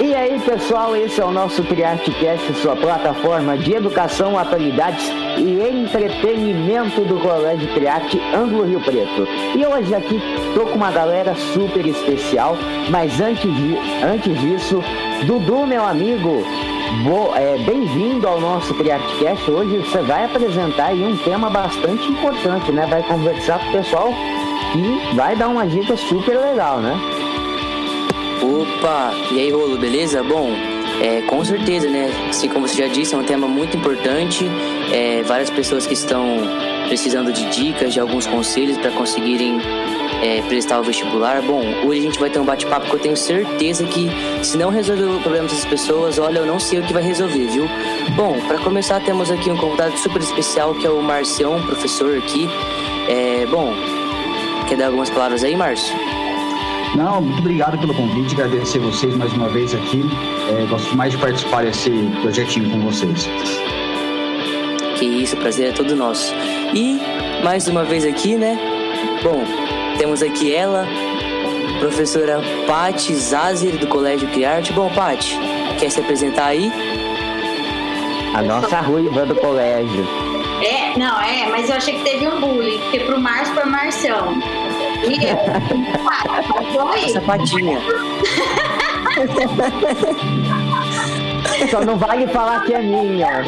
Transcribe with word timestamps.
E 0.00 0.14
aí, 0.14 0.38
pessoal, 0.38 0.94
esse 0.94 1.20
é 1.20 1.24
o 1.24 1.32
nosso 1.32 1.60
CriArteCast, 1.64 2.54
sua 2.62 2.76
plataforma 2.76 3.58
de 3.58 3.74
educação, 3.74 4.38
atualidades 4.38 5.04
e 5.36 5.60
entretenimento 5.60 7.00
do 7.00 7.18
Colégio 7.18 7.66
Criarte 7.74 8.20
Ângulo 8.32 8.64
Rio 8.64 8.80
Preto. 8.80 9.26
E 9.56 9.66
hoje 9.66 9.92
aqui 9.92 10.20
tô 10.54 10.66
com 10.66 10.76
uma 10.76 10.92
galera 10.92 11.34
super 11.34 11.84
especial, 11.84 12.56
mas 12.90 13.20
antes, 13.20 13.52
de, 13.52 13.76
antes 14.04 14.40
disso, 14.40 14.80
Dudu, 15.26 15.66
meu 15.66 15.84
amigo, 15.84 16.44
é, 17.34 17.58
bem-vindo 17.58 18.28
ao 18.28 18.40
nosso 18.40 18.72
CriArteCast. 18.74 19.50
Hoje 19.50 19.78
você 19.78 20.00
vai 20.02 20.26
apresentar 20.26 20.86
aí 20.86 21.02
um 21.02 21.16
tema 21.16 21.50
bastante 21.50 22.06
importante, 22.06 22.70
né? 22.70 22.86
Vai 22.88 23.02
conversar 23.02 23.58
com 23.58 23.70
o 23.70 23.72
pessoal 23.72 24.12
e 24.76 25.16
vai 25.16 25.34
dar 25.34 25.48
uma 25.48 25.66
dica 25.66 25.96
super 25.96 26.38
legal, 26.38 26.78
né? 26.78 27.17
Opa! 28.48 29.12
E 29.30 29.40
aí, 29.40 29.50
Rolo, 29.50 29.76
beleza? 29.76 30.22
Bom, 30.22 30.50
é, 31.02 31.20
com 31.22 31.44
certeza, 31.44 31.86
né? 31.86 32.10
Assim 32.30 32.48
como 32.48 32.66
você 32.66 32.76
já 32.82 32.88
disse, 32.88 33.14
é 33.14 33.18
um 33.18 33.22
tema 33.22 33.46
muito 33.46 33.76
importante. 33.76 34.46
É, 34.90 35.22
várias 35.22 35.50
pessoas 35.50 35.86
que 35.86 35.92
estão 35.92 36.24
precisando 36.86 37.30
de 37.30 37.44
dicas, 37.50 37.92
de 37.92 38.00
alguns 38.00 38.26
conselhos 38.26 38.78
para 38.78 38.90
conseguirem 38.92 39.60
é, 40.22 40.40
prestar 40.48 40.80
o 40.80 40.82
vestibular. 40.82 41.42
Bom, 41.42 41.62
hoje 41.84 42.00
a 42.00 42.02
gente 42.02 42.18
vai 42.18 42.30
ter 42.30 42.38
um 42.38 42.44
bate-papo 42.44 42.88
que 42.88 42.94
eu 42.94 42.98
tenho 42.98 43.16
certeza 43.18 43.84
que, 43.84 44.08
se 44.42 44.56
não 44.56 44.70
resolver 44.70 45.04
o 45.04 45.20
problema 45.20 45.46
dessas 45.46 45.66
pessoas, 45.66 46.18
olha, 46.18 46.38
eu 46.38 46.46
não 46.46 46.58
sei 46.58 46.78
o 46.78 46.82
que 46.82 46.92
vai 46.94 47.02
resolver, 47.02 47.48
viu? 47.48 47.68
Bom, 48.16 48.40
para 48.46 48.56
começar, 48.58 48.98
temos 49.00 49.30
aqui 49.30 49.50
um 49.50 49.58
convidado 49.58 49.96
super 49.98 50.22
especial 50.22 50.74
que 50.74 50.86
é 50.86 50.90
o 50.90 51.02
Marcião, 51.02 51.60
professor 51.66 52.16
aqui. 52.16 52.48
É, 53.10 53.44
bom, 53.44 53.74
quer 54.66 54.78
dar 54.78 54.86
algumas 54.86 55.10
palavras 55.10 55.44
aí, 55.44 55.54
Márcio? 55.54 55.94
Não, 56.96 57.20
muito 57.20 57.38
obrigado 57.38 57.78
pelo 57.78 57.94
convite, 57.94 58.34
agradecer 58.34 58.78
vocês 58.78 59.16
mais 59.16 59.32
uma 59.32 59.48
vez 59.48 59.74
aqui. 59.74 60.02
É, 60.50 60.66
gosto 60.66 60.96
mais 60.96 61.12
de 61.12 61.18
participar 61.18 61.64
desse 61.64 61.90
projetinho 62.20 62.70
com 62.70 62.80
vocês. 62.80 63.28
Que 64.98 65.04
isso, 65.04 65.36
prazer 65.36 65.68
é 65.68 65.72
todo 65.72 65.94
nosso. 65.94 66.34
E 66.74 66.98
mais 67.44 67.68
uma 67.68 67.84
vez 67.84 68.04
aqui, 68.04 68.34
né? 68.34 68.58
Bom, 69.22 69.44
temos 69.96 70.22
aqui 70.22 70.52
ela, 70.52 70.86
professora 71.78 72.40
Pati 72.66 73.14
Zazer 73.14 73.78
do 73.78 73.86
Colégio 73.86 74.28
Criarte. 74.28 74.72
Bom, 74.72 74.90
Pati, 74.90 75.36
quer 75.78 75.90
se 75.90 76.00
apresentar 76.00 76.46
aí? 76.46 76.72
A 78.34 78.42
nossa 78.42 78.80
ruiva 78.80 79.24
do 79.24 79.34
colégio. 79.36 80.06
É, 80.62 80.98
não, 80.98 81.20
é, 81.20 81.48
mas 81.48 81.70
eu 81.70 81.76
achei 81.76 81.94
que 81.94 82.04
teve 82.04 82.26
um 82.26 82.40
bullying, 82.40 82.78
porque 82.78 83.00
pro 83.00 83.20
Márcio 83.20 83.54
foi 83.54 83.64
Marcião. 83.64 84.34
Essa 87.04 87.20
patinha. 87.20 87.80
Só 91.70 91.80
não 91.84 91.96
vale 91.96 92.26
falar 92.28 92.64
que 92.64 92.72
é 92.72 92.80
minha. 92.80 93.42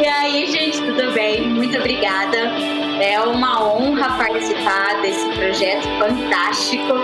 e 0.00 0.06
aí, 0.06 0.46
gente, 0.50 0.82
tudo 0.82 1.12
bem? 1.12 1.48
Muito 1.48 1.78
obrigada. 1.78 2.38
É 3.00 3.18
uma 3.20 3.64
honra 3.64 4.16
participar 4.16 5.00
desse 5.00 5.26
projeto 5.30 5.88
fantástico 5.98 6.94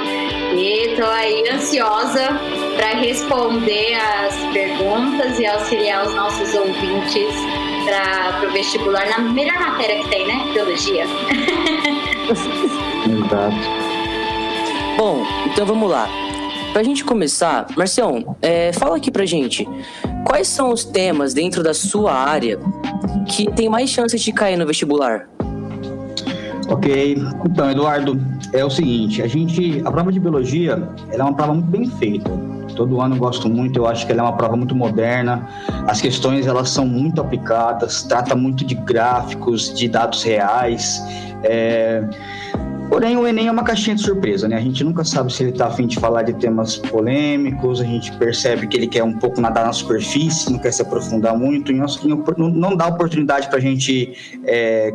e 0.55 0.91
estou 0.91 1.09
aí 1.09 1.49
ansiosa 1.51 2.29
para 2.77 3.01
responder 3.01 3.95
as 3.95 4.35
perguntas 4.53 5.39
e 5.39 5.47
auxiliar 5.47 6.07
os 6.07 6.15
nossos 6.15 6.55
ouvintes 6.55 7.35
para 7.87 8.47
o 8.47 8.53
vestibular 8.53 9.09
na 9.09 9.19
melhor 9.19 9.59
matéria 9.59 10.03
que 10.03 10.09
tem, 10.11 10.27
né? 10.27 10.53
Biologia. 10.53 11.07
Exato. 12.31 13.57
Bom, 14.97 15.25
então 15.47 15.65
vamos 15.65 15.91
lá. 15.91 16.09
Pra 16.73 16.83
gente 16.83 17.05
começar, 17.05 17.67
Marcião, 17.77 18.37
é, 18.43 18.73
fala 18.73 18.97
aqui 18.97 19.11
pra 19.11 19.25
gente. 19.25 19.67
Quais 20.25 20.49
são 20.49 20.71
os 20.71 20.85
temas 20.85 21.33
dentro 21.33 21.63
da 21.63 21.73
sua 21.73 22.13
área 22.13 22.59
que 23.27 23.51
tem 23.53 23.69
mais 23.69 23.89
chances 23.91 24.21
de 24.21 24.33
cair 24.33 24.57
no 24.57 24.67
vestibular? 24.67 25.29
Ok, 26.69 27.17
então 27.47 27.71
Eduardo, 27.71 28.21
é 28.53 28.63
o 28.63 28.69
seguinte, 28.69 29.23
a 29.23 29.27
gente, 29.27 29.81
a 29.85 29.91
prova 29.91 30.13
de 30.13 30.21
biologia, 30.21 30.73
ela 31.11 31.23
é 31.23 31.25
uma 31.25 31.35
prova 31.35 31.55
muito 31.55 31.71
bem 31.71 31.89
feita. 31.93 32.31
Todo 32.79 33.01
ano 33.01 33.17
eu 33.17 33.19
gosto 33.19 33.49
muito, 33.49 33.81
eu 33.81 33.89
acho 33.89 34.07
que 34.07 34.13
ela 34.13 34.21
é 34.21 34.25
uma 34.25 34.37
prova 34.37 34.57
muito 34.57 34.73
moderna. 34.73 35.49
As 35.89 36.01
questões 36.01 36.47
elas 36.47 36.71
são 36.71 36.87
muito 36.87 37.21
aplicadas, 37.21 38.05
trata 38.05 38.37
muito 38.37 38.65
de 38.65 38.77
gráficos, 38.77 39.75
de 39.77 39.89
dados 39.89 40.23
reais. 40.23 41.03
É... 41.43 42.05
Porém, 42.89 43.17
o 43.17 43.27
Enem 43.27 43.49
é 43.49 43.51
uma 43.51 43.65
caixinha 43.65 43.97
de 43.97 44.03
surpresa, 44.03 44.47
né? 44.47 44.57
A 44.57 44.61
gente 44.61 44.85
nunca 44.85 45.03
sabe 45.03 45.33
se 45.33 45.43
ele 45.43 45.51
está 45.51 45.67
afim 45.67 45.89
de 45.89 45.99
falar 45.99 46.23
de 46.23 46.35
temas 46.35 46.77
polêmicos, 46.77 47.81
a 47.81 47.85
gente 47.85 48.13
percebe 48.13 48.69
que 48.69 48.77
ele 48.77 48.87
quer 48.87 49.03
um 49.03 49.15
pouco 49.15 49.41
nadar 49.41 49.67
na 49.67 49.73
superfície, 49.73 50.53
não 50.53 50.61
quer 50.61 50.73
se 50.73 50.81
aprofundar 50.81 51.37
muito, 51.37 51.73
e 51.73 51.75
não 51.75 52.77
dá 52.77 52.87
oportunidade 52.87 53.49
para 53.49 53.59
a 53.59 53.61
gente 53.61 54.15
é, 54.47 54.95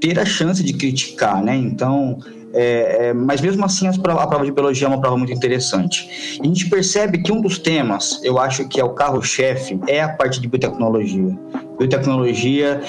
ter 0.00 0.16
a 0.20 0.24
chance 0.24 0.62
de 0.62 0.72
criticar, 0.72 1.42
né? 1.42 1.56
Então, 1.56 2.20
é, 2.56 3.08
é, 3.08 3.12
mas 3.12 3.40
mesmo 3.40 3.64
assim 3.64 3.86
a 3.86 3.92
prova, 3.92 4.22
a 4.22 4.26
prova 4.26 4.44
de 4.44 4.50
biologia 4.50 4.86
é 4.86 4.88
uma 4.88 5.00
prova 5.00 5.16
muito 5.16 5.32
interessante. 5.32 6.38
E 6.38 6.42
a 6.42 6.46
gente 6.46 6.68
percebe 6.70 7.18
que 7.18 7.30
um 7.30 7.40
dos 7.40 7.58
temas, 7.58 8.20
eu 8.24 8.38
acho 8.38 8.66
que 8.66 8.80
é 8.80 8.84
o 8.84 8.90
carro-chefe, 8.90 9.78
é 9.86 10.02
a 10.02 10.08
parte 10.08 10.40
de 10.40 10.48
biotecnologia. 10.48 11.38
Biotecnologia 11.78 12.80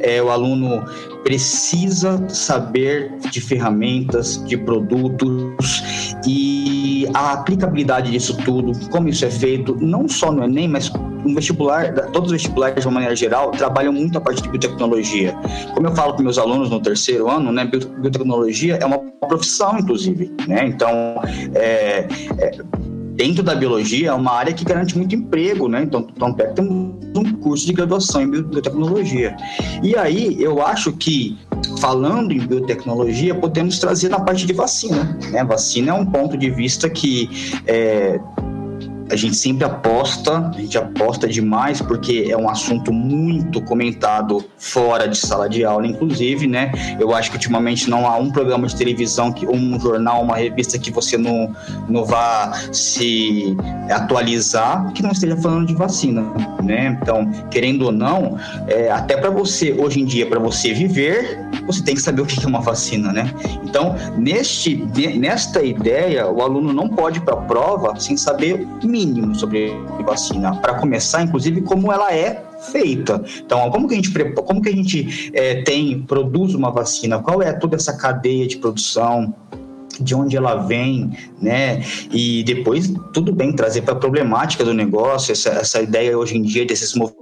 é, 0.00 0.22
o 0.22 0.30
aluno 0.30 0.84
precisa 1.22 2.28
saber 2.28 3.12
de 3.30 3.40
ferramentas, 3.40 4.42
de 4.44 4.56
produtos 4.56 5.82
e 6.26 7.08
a 7.14 7.32
aplicabilidade 7.32 8.10
disso 8.10 8.36
tudo, 8.44 8.72
como 8.88 9.08
isso 9.08 9.24
é 9.24 9.30
feito, 9.30 9.76
não 9.80 10.08
só 10.08 10.32
no 10.32 10.44
Enem, 10.44 10.68
mas 10.68 10.90
no 10.90 11.34
vestibular, 11.34 11.92
todos 12.12 12.30
os 12.30 12.32
vestibulares 12.32 12.80
de 12.80 12.86
uma 12.86 12.94
maneira 12.94 13.14
geral, 13.14 13.50
trabalham 13.52 13.92
muito 13.92 14.18
a 14.18 14.20
parte 14.20 14.42
de 14.42 14.48
biotecnologia. 14.48 15.34
Como 15.74 15.86
eu 15.86 15.94
falo 15.94 16.14
com 16.14 16.22
meus 16.22 16.38
alunos 16.38 16.70
no 16.70 16.80
terceiro 16.80 17.30
ano, 17.30 17.52
né, 17.52 17.64
biotecnologia 17.64 18.76
é 18.76 18.84
uma 18.84 18.98
profissão, 18.98 19.78
inclusive, 19.78 20.32
né? 20.48 20.66
Então, 20.66 21.20
é, 21.54 22.08
é 22.38 22.58
dentro 23.14 23.42
da 23.42 23.54
biologia 23.54 24.08
é 24.08 24.12
uma 24.12 24.32
área 24.32 24.52
que 24.52 24.64
garante 24.64 24.96
muito 24.96 25.14
emprego, 25.14 25.68
né? 25.68 25.82
Então, 25.82 26.06
então 26.14 26.32
tem 26.32 26.64
um 27.14 27.32
curso 27.34 27.66
de 27.66 27.72
graduação 27.72 28.22
em 28.22 28.30
biotecnologia. 28.30 29.36
E 29.82 29.96
aí, 29.96 30.36
eu 30.42 30.64
acho 30.64 30.92
que 30.92 31.38
falando 31.80 32.32
em 32.32 32.40
biotecnologia, 32.40 33.34
podemos 33.34 33.78
trazer 33.78 34.08
na 34.08 34.20
parte 34.20 34.46
de 34.46 34.52
vacina. 34.52 35.18
Né? 35.30 35.44
Vacina 35.44 35.90
é 35.90 35.94
um 35.94 36.06
ponto 36.06 36.36
de 36.36 36.50
vista 36.50 36.88
que 36.88 37.28
é, 37.66 38.20
a 39.12 39.16
gente 39.16 39.36
sempre 39.36 39.64
aposta, 39.64 40.38
a 40.38 40.58
gente 40.58 40.78
aposta 40.78 41.28
demais 41.28 41.82
porque 41.82 42.28
é 42.30 42.36
um 42.36 42.48
assunto 42.48 42.90
muito 42.90 43.60
comentado 43.60 44.42
fora 44.58 45.06
de 45.06 45.18
sala 45.18 45.50
de 45.50 45.64
aula, 45.64 45.86
inclusive, 45.86 46.46
né? 46.46 46.72
Eu 46.98 47.14
acho 47.14 47.30
que 47.30 47.36
ultimamente 47.36 47.90
não 47.90 48.06
há 48.06 48.16
um 48.16 48.30
programa 48.30 48.66
de 48.66 48.74
televisão, 48.74 49.30
que, 49.30 49.46
um 49.46 49.78
jornal, 49.78 50.22
uma 50.22 50.36
revista 50.36 50.78
que 50.78 50.90
você 50.90 51.18
não, 51.18 51.54
não 51.90 52.06
vá 52.06 52.52
se 52.72 53.54
atualizar 53.90 54.90
que 54.94 55.02
não 55.02 55.10
esteja 55.10 55.36
falando 55.36 55.66
de 55.66 55.74
vacina, 55.74 56.22
né? 56.62 56.98
Então, 57.02 57.30
querendo 57.50 57.82
ou 57.82 57.92
não, 57.92 58.38
é, 58.66 58.90
até 58.90 59.16
para 59.16 59.28
você, 59.28 59.72
hoje 59.72 60.00
em 60.00 60.06
dia, 60.06 60.26
para 60.26 60.38
você 60.38 60.72
viver, 60.72 61.38
você 61.66 61.82
tem 61.82 61.94
que 61.94 62.02
saber 62.02 62.22
o 62.22 62.26
que 62.26 62.44
é 62.44 62.48
uma 62.48 62.60
vacina, 62.60 63.12
né? 63.12 63.32
Então, 63.64 63.94
neste, 64.16 64.76
nesta 65.18 65.62
ideia, 65.62 66.30
o 66.30 66.42
aluno 66.42 66.72
não 66.72 66.88
pode 66.88 67.18
ir 67.18 67.22
para 67.22 67.34
a 67.34 67.42
prova 67.42 67.98
sem 67.98 68.16
saber 68.16 68.66
mínimo 68.82 69.12
mínimo 69.12 69.34
sobre 69.34 69.72
vacina, 70.04 70.56
para 70.56 70.74
começar, 70.74 71.22
inclusive, 71.22 71.62
como 71.62 71.92
ela 71.92 72.12
é 72.12 72.42
feita. 72.70 73.22
Então, 73.44 73.70
como 73.70 73.88
que 73.88 73.94
a 73.94 73.96
gente, 73.96 74.10
como 74.34 74.62
que 74.62 74.68
a 74.68 74.72
gente 74.72 75.30
é, 75.34 75.62
tem, 75.62 76.02
produz 76.02 76.54
uma 76.54 76.70
vacina? 76.70 77.18
Qual 77.20 77.42
é 77.42 77.52
toda 77.52 77.76
essa 77.76 77.96
cadeia 77.96 78.46
de 78.46 78.58
produção? 78.58 79.34
de 80.00 80.14
onde 80.14 80.34
ela 80.34 80.56
vem, 80.56 81.12
né? 81.40 81.82
E 82.10 82.42
depois, 82.44 82.90
tudo 83.12 83.30
bem, 83.30 83.52
trazer 83.52 83.82
para 83.82 83.92
a 83.92 83.96
problemática 83.96 84.64
do 84.64 84.72
negócio, 84.72 85.32
essa, 85.32 85.50
essa 85.50 85.82
ideia 85.82 86.16
hoje 86.16 86.34
em 86.34 86.42
dia 86.42 86.64
desses 86.64 86.94
movimentos 86.94 87.21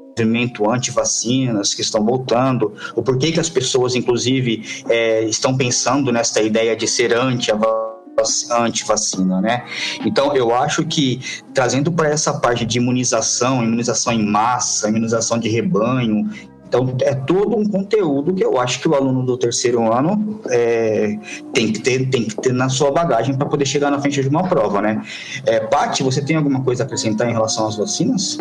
anti-vacinas 0.70 1.74
que 1.74 1.82
estão 1.82 2.04
voltando, 2.04 2.72
o 2.94 3.02
porquê 3.02 3.32
que 3.32 3.40
as 3.40 3.48
pessoas, 3.48 3.94
inclusive, 3.94 4.82
é, 4.88 5.24
estão 5.24 5.56
pensando 5.56 6.12
nessa 6.12 6.42
ideia 6.42 6.76
de 6.76 6.86
ser 6.86 7.14
anti-vacina, 7.14 9.40
né? 9.40 9.64
Então, 10.04 10.34
eu 10.34 10.54
acho 10.54 10.84
que 10.84 11.20
trazendo 11.54 11.90
para 11.90 12.08
essa 12.08 12.34
parte 12.34 12.66
de 12.66 12.78
imunização, 12.78 13.62
imunização 13.62 14.12
em 14.12 14.24
massa, 14.24 14.88
imunização 14.88 15.38
de 15.38 15.48
rebanho, 15.48 16.28
então, 16.70 16.94
é 17.02 17.16
todo 17.16 17.56
um 17.56 17.66
conteúdo 17.66 18.32
que 18.32 18.44
eu 18.44 18.60
acho 18.60 18.78
que 18.78 18.88
o 18.88 18.94
aluno 18.94 19.26
do 19.26 19.36
terceiro 19.36 19.92
ano 19.92 20.40
é, 20.48 21.18
tem, 21.52 21.72
que 21.72 21.80
ter, 21.80 22.08
tem 22.08 22.22
que 22.22 22.36
ter 22.36 22.52
na 22.52 22.68
sua 22.68 22.92
bagagem 22.92 23.36
para 23.36 23.48
poder 23.48 23.66
chegar 23.66 23.90
na 23.90 24.00
frente 24.00 24.22
de 24.22 24.28
uma 24.28 24.44
prova, 24.44 24.80
né? 24.80 25.02
É, 25.44 25.68
você 26.00 26.22
tem 26.22 26.36
alguma 26.36 26.62
coisa 26.62 26.84
a 26.84 26.86
acrescentar 26.86 27.28
em 27.28 27.32
relação 27.32 27.66
às 27.66 27.76
vacinas? 27.76 28.38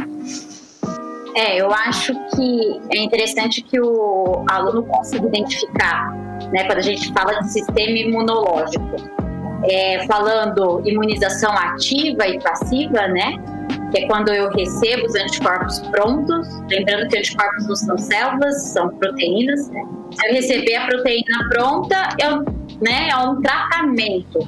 É, 1.40 1.56
eu 1.56 1.72
acho 1.74 2.14
que 2.36 2.82
é 2.94 3.02
interessante 3.02 3.62
que 3.62 3.80
o 3.80 4.44
aluno 4.50 4.84
consiga 4.84 5.26
identificar, 5.26 6.12
né, 6.52 6.66
quando 6.66 6.80
a 6.80 6.82
gente 6.82 7.14
fala 7.14 7.40
de 7.40 7.54
sistema 7.54 7.98
imunológico, 7.98 8.98
é, 9.64 10.06
falando 10.06 10.82
imunização 10.86 11.54
ativa 11.54 12.28
e 12.28 12.38
passiva, 12.42 13.08
né? 13.08 13.38
Que 13.90 14.04
é 14.04 14.08
quando 14.08 14.34
eu 14.34 14.50
recebo 14.50 15.06
os 15.06 15.16
anticorpos 15.16 15.80
prontos. 15.92 16.46
Lembrando 16.70 17.08
que 17.08 17.18
anticorpos 17.18 17.68
não 17.70 17.76
são 17.76 17.98
células, 17.98 18.62
são 18.74 18.90
proteínas. 18.98 19.62
Se 19.62 20.28
eu 20.28 20.34
receber 20.34 20.76
a 20.76 20.88
proteína 20.88 21.50
pronta, 21.50 22.10
eu, 22.20 22.44
né, 22.82 23.10
é 23.12 23.16
um 23.16 23.42
tratamento. 23.42 24.46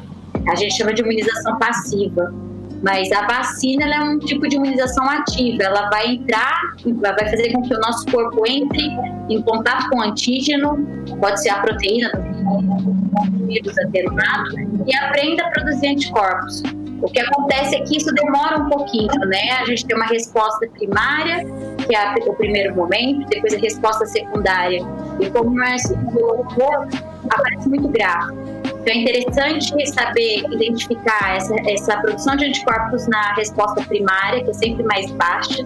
A 0.50 0.56
gente 0.56 0.76
chama 0.76 0.94
de 0.94 1.02
imunização 1.02 1.58
passiva. 1.58 2.34
Mas 2.82 3.12
a 3.12 3.28
vacina 3.28 3.86
é 3.86 4.00
um 4.02 4.18
tipo 4.18 4.48
de 4.48 4.56
imunização 4.56 5.08
ativa. 5.08 5.64
Ela 5.64 5.90
vai 5.90 6.16
entrar, 6.16 6.60
vai 7.00 7.30
fazer 7.30 7.52
com 7.54 7.62
que 7.62 7.74
o 7.74 7.80
nosso 7.80 8.06
corpo 8.08 8.44
entre 8.48 8.90
em 9.30 9.42
contato 9.42 9.90
com 9.90 10.00
o 10.00 10.02
antígeno, 10.02 10.78
pode 11.20 11.42
ser 11.42 11.50
a 11.50 11.60
proteína 11.60 12.10
do 12.10 13.48
vírus 13.48 13.78
atenuado, 13.78 14.56
e 14.86 14.96
aprenda 14.96 15.46
a 15.46 15.50
produzir 15.52 15.88
anticorpos. 15.88 16.64
O 17.02 17.08
que 17.08 17.20
acontece 17.20 17.76
é 17.76 17.82
que 17.82 17.98
isso 17.98 18.14
demora 18.14 18.60
um 18.60 18.70
pouquinho, 18.70 19.20
né? 19.26 19.52
A 19.60 19.66
gente 19.66 19.86
tem 19.86 19.96
uma 19.96 20.06
resposta 20.06 20.68
primária, 20.68 21.44
que 21.88 21.96
é 21.96 22.14
o 22.28 22.34
primeiro 22.36 22.76
momento, 22.76 23.28
depois 23.28 23.54
a 23.54 23.58
resposta 23.58 24.06
secundária. 24.06 24.80
E 25.20 25.30
como 25.32 25.50
o 25.50 25.56
Márcio 25.56 25.98
colocou, 26.14 26.88
aparece 27.30 27.70
muito 27.70 27.88
grave. 27.88 28.61
Então 28.82 28.94
é 28.94 28.98
interessante 28.98 29.88
saber 29.94 30.44
identificar 30.52 31.36
essa, 31.36 31.56
essa 31.70 31.98
produção 31.98 32.36
de 32.36 32.46
anticorpos 32.46 33.08
na 33.08 33.36
resposta 33.36 33.84
primária, 33.84 34.44
que 34.44 34.50
é 34.50 34.54
sempre 34.54 34.84
mais 34.84 35.10
baixa, 35.12 35.64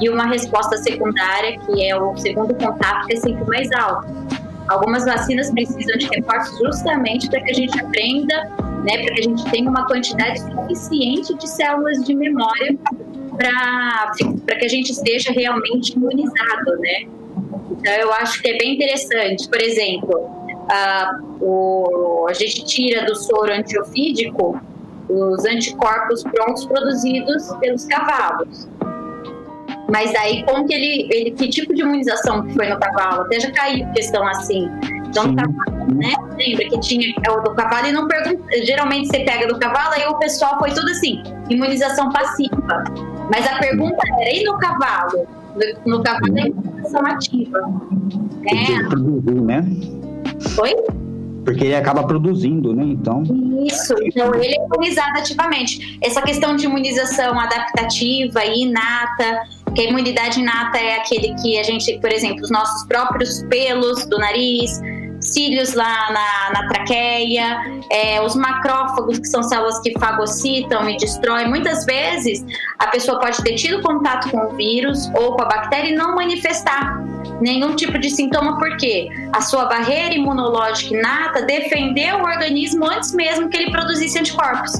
e 0.00 0.08
uma 0.08 0.26
resposta 0.26 0.78
secundária, 0.78 1.58
que 1.58 1.86
é 1.86 2.00
o 2.00 2.16
segundo 2.16 2.54
contato, 2.54 3.06
que 3.06 3.14
é 3.14 3.16
sempre 3.16 3.44
mais 3.46 3.70
alta. 3.72 4.08
Algumas 4.68 5.04
vacinas 5.04 5.50
precisam 5.50 5.96
de 5.98 6.06
reforços 6.06 6.58
justamente 6.58 7.28
para 7.28 7.42
que 7.42 7.50
a 7.50 7.54
gente 7.54 7.80
aprenda, 7.80 8.44
né, 8.84 9.02
para 9.02 9.14
que 9.14 9.20
a 9.20 9.24
gente 9.24 9.44
tenha 9.50 9.68
uma 9.68 9.86
quantidade 9.86 10.40
suficiente 10.40 11.34
de 11.34 11.48
células 11.48 12.02
de 12.04 12.14
memória 12.14 12.78
para 13.36 14.56
que 14.56 14.64
a 14.64 14.68
gente 14.68 14.90
esteja 14.90 15.32
realmente 15.32 15.94
imunizado, 15.94 16.76
né? 16.80 17.08
Então 17.70 17.92
eu 17.92 18.12
acho 18.14 18.42
que 18.42 18.48
é 18.48 18.58
bem 18.58 18.74
interessante. 18.74 19.48
Por 19.48 19.60
exemplo, 19.60 20.37
a, 20.70 21.18
o, 21.40 22.26
a 22.28 22.32
gente 22.32 22.64
tira 22.64 23.04
do 23.06 23.14
soro 23.14 23.52
antiofídico 23.52 24.60
os 25.08 25.44
anticorpos 25.46 26.22
prontos 26.22 26.66
produzidos 26.66 27.48
pelos 27.60 27.84
cavalos. 27.86 28.68
Mas 29.90 30.14
aí, 30.16 30.44
como 30.44 30.66
que 30.66 30.74
ele, 30.74 31.08
ele, 31.10 31.30
que 31.30 31.48
tipo 31.48 31.74
de 31.74 31.80
imunização 31.80 32.46
que 32.46 32.52
foi 32.52 32.68
no 32.68 32.78
cavalo? 32.78 33.22
Até 33.22 33.40
já 33.40 33.50
caiu 33.50 33.90
questão 33.92 34.26
assim. 34.26 34.68
Então, 35.08 35.34
cavalo, 35.34 35.94
né? 35.94 36.12
Lembra 36.36 36.68
que 36.68 36.80
tinha 36.80 37.14
o 37.30 37.40
do 37.40 37.54
cavalo 37.54 37.86
e 37.86 37.92
não 37.92 38.06
pergunta. 38.06 38.44
Geralmente 38.64 39.08
você 39.08 39.20
pega 39.20 39.46
do 39.46 39.58
cavalo, 39.58 39.94
aí 39.94 40.06
o 40.06 40.18
pessoal 40.18 40.58
foi 40.58 40.70
tudo 40.72 40.90
assim, 40.90 41.22
imunização 41.48 42.10
passiva. 42.12 42.84
Mas 43.32 43.46
a 43.46 43.58
pergunta 43.58 43.96
era, 44.20 44.30
e 44.30 44.44
no 44.44 44.58
cavalo? 44.58 45.26
No, 45.86 45.96
no 45.96 46.02
cavalo 46.02 46.38
é 46.38 46.48
imunização 46.48 47.06
ativa. 47.06 47.58
É. 48.46 49.40
né? 49.40 49.64
Oi? 50.60 50.74
Porque 51.44 51.64
ele 51.64 51.74
acaba 51.74 52.02
produzindo, 52.04 52.74
né? 52.74 52.84
Então. 52.84 53.22
Isso, 53.66 53.94
então 54.02 54.34
ele 54.34 54.54
é 54.54 54.64
imunizado 54.66 55.18
ativamente. 55.18 55.98
Essa 56.02 56.20
questão 56.20 56.54
de 56.56 56.66
imunização 56.66 57.38
adaptativa 57.38 58.44
e 58.44 58.64
inata, 58.64 59.42
que 59.74 59.80
a 59.80 59.84
imunidade 59.84 60.40
inata 60.40 60.76
é 60.76 60.96
aquele 60.96 61.34
que 61.36 61.58
a 61.58 61.62
gente, 61.62 61.98
por 62.00 62.12
exemplo, 62.12 62.42
os 62.42 62.50
nossos 62.50 62.86
próprios 62.86 63.42
pelos 63.44 64.04
do 64.06 64.18
nariz, 64.18 64.78
cílios 65.32 65.74
lá 65.74 66.10
na, 66.10 66.60
na 66.60 66.68
traqueia, 66.68 67.58
é, 67.90 68.20
os 68.20 68.34
macrófagos, 68.34 69.18
que 69.18 69.28
são 69.28 69.42
células 69.42 69.78
que 69.80 69.92
fagocitam 69.98 70.88
e 70.88 70.96
destroem. 70.96 71.48
Muitas 71.48 71.84
vezes 71.84 72.44
a 72.78 72.86
pessoa 72.88 73.18
pode 73.18 73.42
ter 73.42 73.54
tido 73.54 73.82
contato 73.82 74.30
com 74.30 74.38
o 74.38 74.56
vírus 74.56 75.08
ou 75.14 75.36
com 75.36 75.42
a 75.42 75.46
bactéria 75.46 75.90
e 75.90 75.94
não 75.94 76.14
manifestar 76.14 77.02
nenhum 77.40 77.76
tipo 77.76 77.98
de 77.98 78.10
sintoma, 78.10 78.58
porque 78.58 79.08
a 79.32 79.40
sua 79.40 79.66
barreira 79.66 80.14
imunológica 80.14 80.94
inata 80.94 81.42
defendeu 81.42 82.18
o 82.18 82.22
organismo 82.22 82.84
antes 82.86 83.12
mesmo 83.12 83.48
que 83.48 83.56
ele 83.56 83.70
produzisse 83.70 84.18
anticorpos 84.18 84.72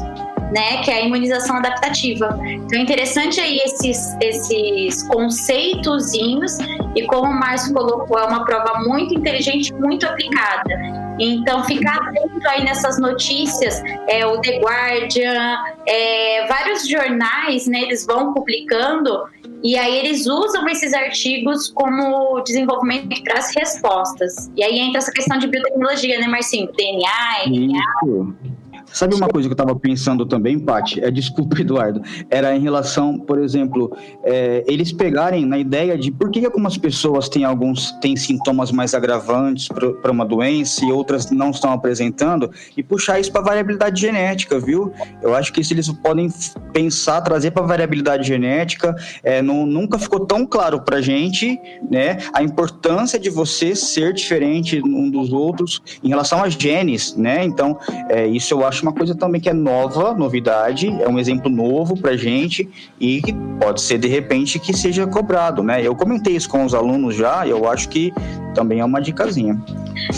né, 0.53 0.83
que 0.83 0.91
é 0.91 0.95
a 0.95 1.01
imunização 1.03 1.57
adaptativa. 1.57 2.39
Então 2.43 2.79
é 2.79 2.83
interessante 2.83 3.41
aí 3.41 3.59
esses, 3.59 4.17
esses 4.21 5.03
conceitozinhos 5.09 6.59
e 6.95 7.07
como 7.07 7.31
o 7.31 7.35
Márcio 7.35 7.75
colocou, 7.75 8.19
é 8.19 8.25
uma 8.25 8.45
prova 8.45 8.81
muito 8.87 9.15
inteligente, 9.15 9.73
muito 9.75 10.07
aplicada. 10.07 11.09
Então, 11.21 11.65
ficar 11.65 11.97
atento 11.97 12.49
aí 12.49 12.65
nessas 12.65 12.99
notícias, 12.99 13.83
é, 14.07 14.25
o 14.25 14.41
The 14.41 14.61
Guardian, 14.61 15.57
é, 15.85 16.47
vários 16.47 16.89
jornais, 16.89 17.67
né, 17.67 17.83
eles 17.83 18.07
vão 18.07 18.33
publicando 18.33 19.25
e 19.63 19.77
aí 19.77 19.99
eles 19.99 20.27
usam 20.27 20.69
esses 20.69 20.93
artigos 20.93 21.69
como 21.69 22.41
desenvolvimento 22.43 23.23
para 23.25 23.39
as 23.39 23.53
respostas. 23.55 24.49
E 24.57 24.63
aí 24.63 24.79
entra 24.79 24.99
essa 24.99 25.11
questão 25.11 25.37
de 25.39 25.49
biotecnologia, 25.49 26.21
né, 26.21 26.29
Marcinho? 26.29 26.71
DNA, 26.73 27.45
RNA. 27.47 28.58
Sabe 28.93 29.15
uma 29.15 29.29
coisa 29.29 29.49
que 29.49 29.53
eu 29.53 29.55
estava 29.55 29.79
pensando 29.79 30.25
também, 30.25 30.59
Paty? 30.59 31.03
É, 31.03 31.11
desculpa, 31.11 31.59
Eduardo. 31.61 32.01
Era 32.31 32.55
em 32.57 32.61
relação, 32.61 33.19
por 33.19 33.39
exemplo, 33.39 33.95
é, 34.25 34.65
eles 34.67 34.93
pegarem 34.93 35.45
na 35.45 35.59
ideia 35.59 35.97
de 35.97 36.11
por 36.11 36.31
que 36.31 36.45
algumas 36.45 36.77
pessoas 36.77 37.29
têm 37.29 37.45
alguns 37.45 37.93
têm 38.01 38.17
sintomas 38.17 38.73
mais 38.73 38.95
agravantes 38.95 39.69
para 39.69 40.11
uma 40.11 40.25
doença 40.25 40.85
e 40.85 40.93
outras 40.93 41.31
não 41.31 41.51
estão 41.51 41.73
apresentando 41.73 42.51
e 42.77 42.83
puxar 42.83 43.21
isso 43.21 43.31
para 43.31 43.43
variabilidade 43.43 44.01
genética, 44.01 44.59
viu? 44.59 44.93
Eu 45.23 45.35
acho 45.35 45.53
que 45.53 45.61
isso 45.61 45.73
eles 45.73 45.89
podem 45.89 46.29
pensar, 46.73 47.21
trazer 47.21 47.51
para 47.51 47.67
variabilidade 47.67 48.27
genética. 48.27 48.95
É, 49.23 49.43
não, 49.43 49.67
nunca 49.67 49.99
ficou 49.99 50.21
tão 50.27 50.47
claro 50.47 50.81
para 50.81 51.01
gente, 51.01 51.59
né? 51.91 52.19
A 52.33 52.43
importância 52.43 53.19
de 53.19 53.31
você 53.31 53.75
ser 53.75 54.13
diferente 54.13 54.81
um 54.83 55.11
dos 55.11 55.33
outros 55.33 55.81
em 56.03 56.09
relação 56.09 56.43
às 56.43 56.55
genes, 56.55 57.15
né? 57.17 57.45
Então, 57.45 57.79
é, 58.09 58.27
isso 58.27 58.55
eu 58.55 58.67
acho 58.67 58.79
acho 58.79 58.85
uma 58.89 58.95
coisa 58.95 59.15
também 59.15 59.41
que 59.41 59.49
é 59.49 59.53
nova, 59.53 60.15
novidade, 60.15 60.89
é 60.89 61.09
um 61.09 61.19
exemplo 61.19 61.51
novo 61.51 61.97
pra 61.97 62.17
gente 62.17 62.69
e 62.99 63.21
que 63.21 63.35
pode 63.61 63.83
ser 63.83 63.99
de 63.99 64.09
repente 64.09 64.59
que 64.59 64.75
seja 64.77 65.07
cobrado, 65.07 65.63
né? 65.63 65.87
Eu 65.87 65.95
comentei 65.95 66.35
isso 66.35 66.49
com 66.49 66.65
os 66.65 66.75
alunos 66.75 67.15
já, 67.15 67.47
e 67.47 67.51
eu 67.51 67.69
acho 67.69 67.89
que 67.89 68.13
também 68.55 68.81
é 68.81 68.85
uma 68.85 69.01
dicasinha. 69.01 69.55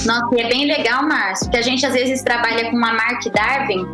Nossa, 0.07 0.37
e 0.37 0.41
é 0.41 0.49
bem 0.49 0.67
legal, 0.67 1.03
Márcio, 1.03 1.51
que 1.51 1.57
a 1.57 1.63
gente 1.63 1.85
às 1.85 1.93
vezes 1.93 2.23
trabalha 2.23 2.71
com 2.71 2.77
uma 2.77 2.93
marca 2.93 3.29
Darwin 3.31 3.85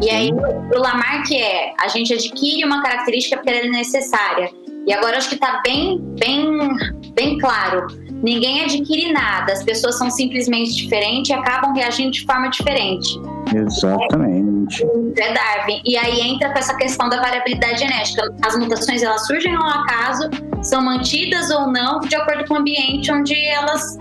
e 0.00 0.10
aí 0.10 0.30
o 0.32 0.78
Lamarck 0.78 1.30
é, 1.32 1.72
a 1.80 1.88
gente 1.88 2.12
adquire 2.12 2.64
uma 2.64 2.82
característica 2.82 3.36
porque 3.36 3.50
ela 3.50 3.66
é 3.66 3.70
necessária. 3.70 4.50
E 4.86 4.92
agora 4.92 5.16
acho 5.16 5.28
que 5.28 5.34
está 5.34 5.62
bem, 5.64 5.98
bem, 6.18 6.68
bem 7.14 7.38
claro 7.38 8.03
Ninguém 8.24 8.64
adquire 8.64 9.12
nada, 9.12 9.52
as 9.52 9.62
pessoas 9.62 9.98
são 9.98 10.08
simplesmente 10.08 10.74
diferentes 10.74 11.28
e 11.28 11.34
acabam 11.34 11.74
reagindo 11.74 12.10
de 12.10 12.24
forma 12.24 12.48
diferente. 12.48 13.20
Exatamente. 13.54 14.82
É 15.18 15.34
Darwin. 15.34 15.82
E 15.84 15.94
aí 15.94 16.22
entra 16.22 16.50
com 16.50 16.58
essa 16.58 16.74
questão 16.74 17.10
da 17.10 17.20
variabilidade 17.20 17.80
genética. 17.80 18.34
As 18.42 18.56
mutações 18.56 19.02
elas 19.02 19.26
surgem 19.26 19.54
ao 19.54 19.66
acaso, 19.66 20.30
são 20.62 20.80
mantidas 20.80 21.50
ou 21.50 21.70
não 21.70 22.00
de 22.00 22.16
acordo 22.16 22.46
com 22.48 22.54
o 22.54 22.56
ambiente 22.56 23.12
onde 23.12 23.38
elas, 23.44 23.98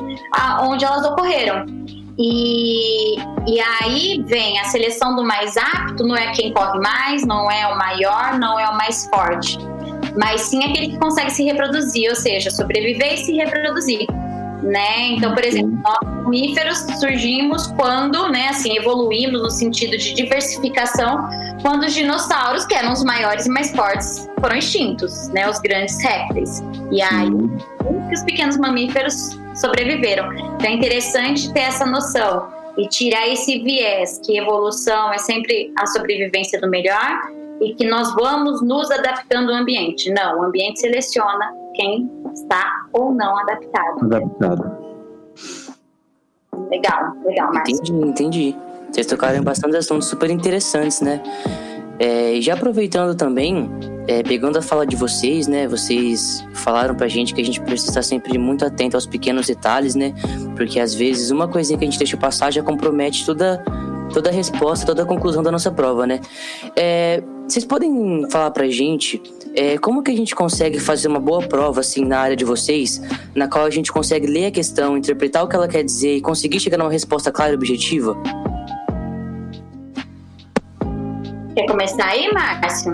onde 0.62 0.86
elas 0.86 1.06
ocorreram. 1.06 1.66
E, 2.18 3.20
e 3.46 3.60
aí 3.82 4.24
vem 4.26 4.58
a 4.62 4.66
seleção 4.66 5.18
do 5.18 5.24
mais 5.26 5.58
apto, 5.58 6.08
não 6.08 6.16
é 6.16 6.32
quem 6.32 6.54
corre 6.54 6.80
mais, 6.80 7.26
não 7.26 7.52
é 7.52 7.68
o 7.68 7.78
maior, 7.78 8.40
não 8.40 8.58
é 8.58 8.70
o 8.70 8.78
mais 8.78 9.06
forte 9.08 9.58
mas 10.18 10.42
sim 10.42 10.64
aquele 10.64 10.90
que 10.90 10.98
consegue 10.98 11.32
se 11.32 11.44
reproduzir, 11.44 12.10
ou 12.10 12.16
seja, 12.16 12.50
sobreviver 12.52 13.14
e 13.14 13.18
se 13.18 13.34
reproduzir. 13.34 14.08
Né? 14.62 15.10
Então, 15.10 15.34
por 15.34 15.44
exemplo, 15.44 15.78
nós 15.84 16.14
mamíferos 16.24 16.78
surgimos 17.00 17.68
quando, 17.68 18.30
né, 18.30 18.48
assim, 18.48 18.78
evoluímos 18.78 19.42
no 19.42 19.52
sentido 19.52 19.98
de 19.98 20.14
diversificação, 20.14 21.28
quando 21.62 21.84
os 21.84 21.94
dinossauros, 21.94 22.66
que 22.66 22.74
eram 22.74 22.94
os 22.94 23.04
maiores 23.04 23.46
e 23.46 23.50
mais 23.50 23.72
fortes, 23.72 24.30
foram 24.40 24.56
extintos, 24.56 25.28
né, 25.30 25.50
os 25.50 25.60
grandes 25.60 26.02
répteis. 26.02 26.64
E 26.92 27.02
aí, 27.02 27.30
os 28.12 28.24
pequenos 28.24 28.58
mamíferos 28.58 29.38
sobreviveram. 29.56 30.32
Então, 30.34 30.70
é 30.70 30.72
interessante 30.72 31.52
ter 31.52 31.62
essa 31.62 31.86
noção 31.86 32.48
e 32.78 32.88
tirar 32.88 33.28
esse 33.28 33.60
viés 33.60 34.20
que 34.26 34.38
evolução 34.38 35.14
é 35.14 35.18
sempre 35.18 35.72
a 35.78 35.86
sobrevivência 35.88 36.60
do 36.60 36.70
melhor 36.70 37.22
e 37.62 37.74
que 37.76 37.88
nós 37.88 38.14
vamos 38.16 38.62
nos 38.62 38.90
adaptando 38.92 39.52
ao 39.52 39.58
ambiente. 39.58 40.12
Não, 40.12 40.40
o 40.40 40.44
ambiente 40.44 40.80
seleciona 40.80 41.54
quem 41.76 42.10
está 42.34 42.86
ou 42.92 43.14
não 43.14 43.38
adaptado. 43.40 44.06
Adaptado. 44.06 44.84
Legal, 46.70 47.14
legal, 47.26 47.54
Márcio. 47.54 47.76
Entendi, 47.76 48.08
entendi. 48.08 48.56
Vocês 48.92 49.08
tocaram 49.08 49.38
em 49.38 49.44
bastante 49.44 49.76
assuntos 49.76 50.08
super 50.08 50.30
interessantes, 50.30 51.02
né? 51.02 51.22
É, 52.00 52.40
já 52.42 52.54
aproveitando 52.54 53.16
também, 53.16 53.70
é, 54.08 54.24
pegando 54.24 54.58
a 54.58 54.62
fala 54.62 54.86
de 54.86 54.96
vocês, 54.96 55.48
né? 55.48 55.68
Vocês 55.68 56.46
falaram 56.54 56.96
pra 56.96 57.08
gente 57.08 57.34
que 57.34 57.42
a 57.42 57.46
gente 57.46 57.62
precisa 57.62 57.92
estar 57.92 58.02
sempre 58.04 58.38
muito 58.38 58.66
atento 58.66 58.98
aos 58.98 59.06
pequenos 59.06 59.48
detalhes, 59.48 59.96
né? 59.96 60.14
Porque 60.56 60.80
às 60.80 60.94
vezes 60.94 61.32
uma 61.32 61.48
coisinha 61.48 61.78
que 61.78 61.86
a 61.86 61.88
gente 61.88 61.98
deixa 61.98 62.18
passar 62.18 62.52
já 62.52 62.62
compromete 62.62 63.26
toda 63.26 63.64
toda 64.14 64.30
a 64.30 64.34
resposta, 64.34 64.86
toda 64.86 65.04
a 65.04 65.06
conclusão 65.06 65.42
da 65.42 65.52
nossa 65.52 65.72
prova, 65.72 66.06
né? 66.06 66.20
É, 66.76 67.24
vocês 67.48 67.66
podem 67.66 68.30
falar 68.30 68.52
pra 68.52 68.68
gente 68.68 69.22
é, 69.56 69.78
como 69.78 70.02
que 70.02 70.12
a 70.12 70.16
gente 70.16 70.34
consegue 70.34 70.80
fazer 70.80 71.08
uma 71.08 71.20
boa 71.20 71.42
prova, 71.42 71.82
assim, 71.82 72.04
na 72.06 72.20
área 72.20 72.36
de 72.36 72.46
vocês, 72.46 73.02
na 73.36 73.48
qual 73.48 73.66
a 73.66 73.70
gente 73.70 73.92
consegue 73.92 74.26
ler 74.28 74.48
a 74.48 74.52
questão, 74.52 74.98
interpretar 74.98 75.44
o 75.44 75.48
que 75.48 75.56
ela 75.56 75.68
quer 75.68 75.84
dizer 75.84 76.18
e 76.18 76.22
conseguir 76.22 76.60
chegar 76.60 76.78
numa 76.78 76.92
resposta 76.92 77.32
clara 77.32 77.52
e 77.52 77.56
objetiva? 77.56 78.18
Quer 81.56 81.68
começar 81.68 82.06
aí, 82.06 82.32
Márcio? 82.34 82.94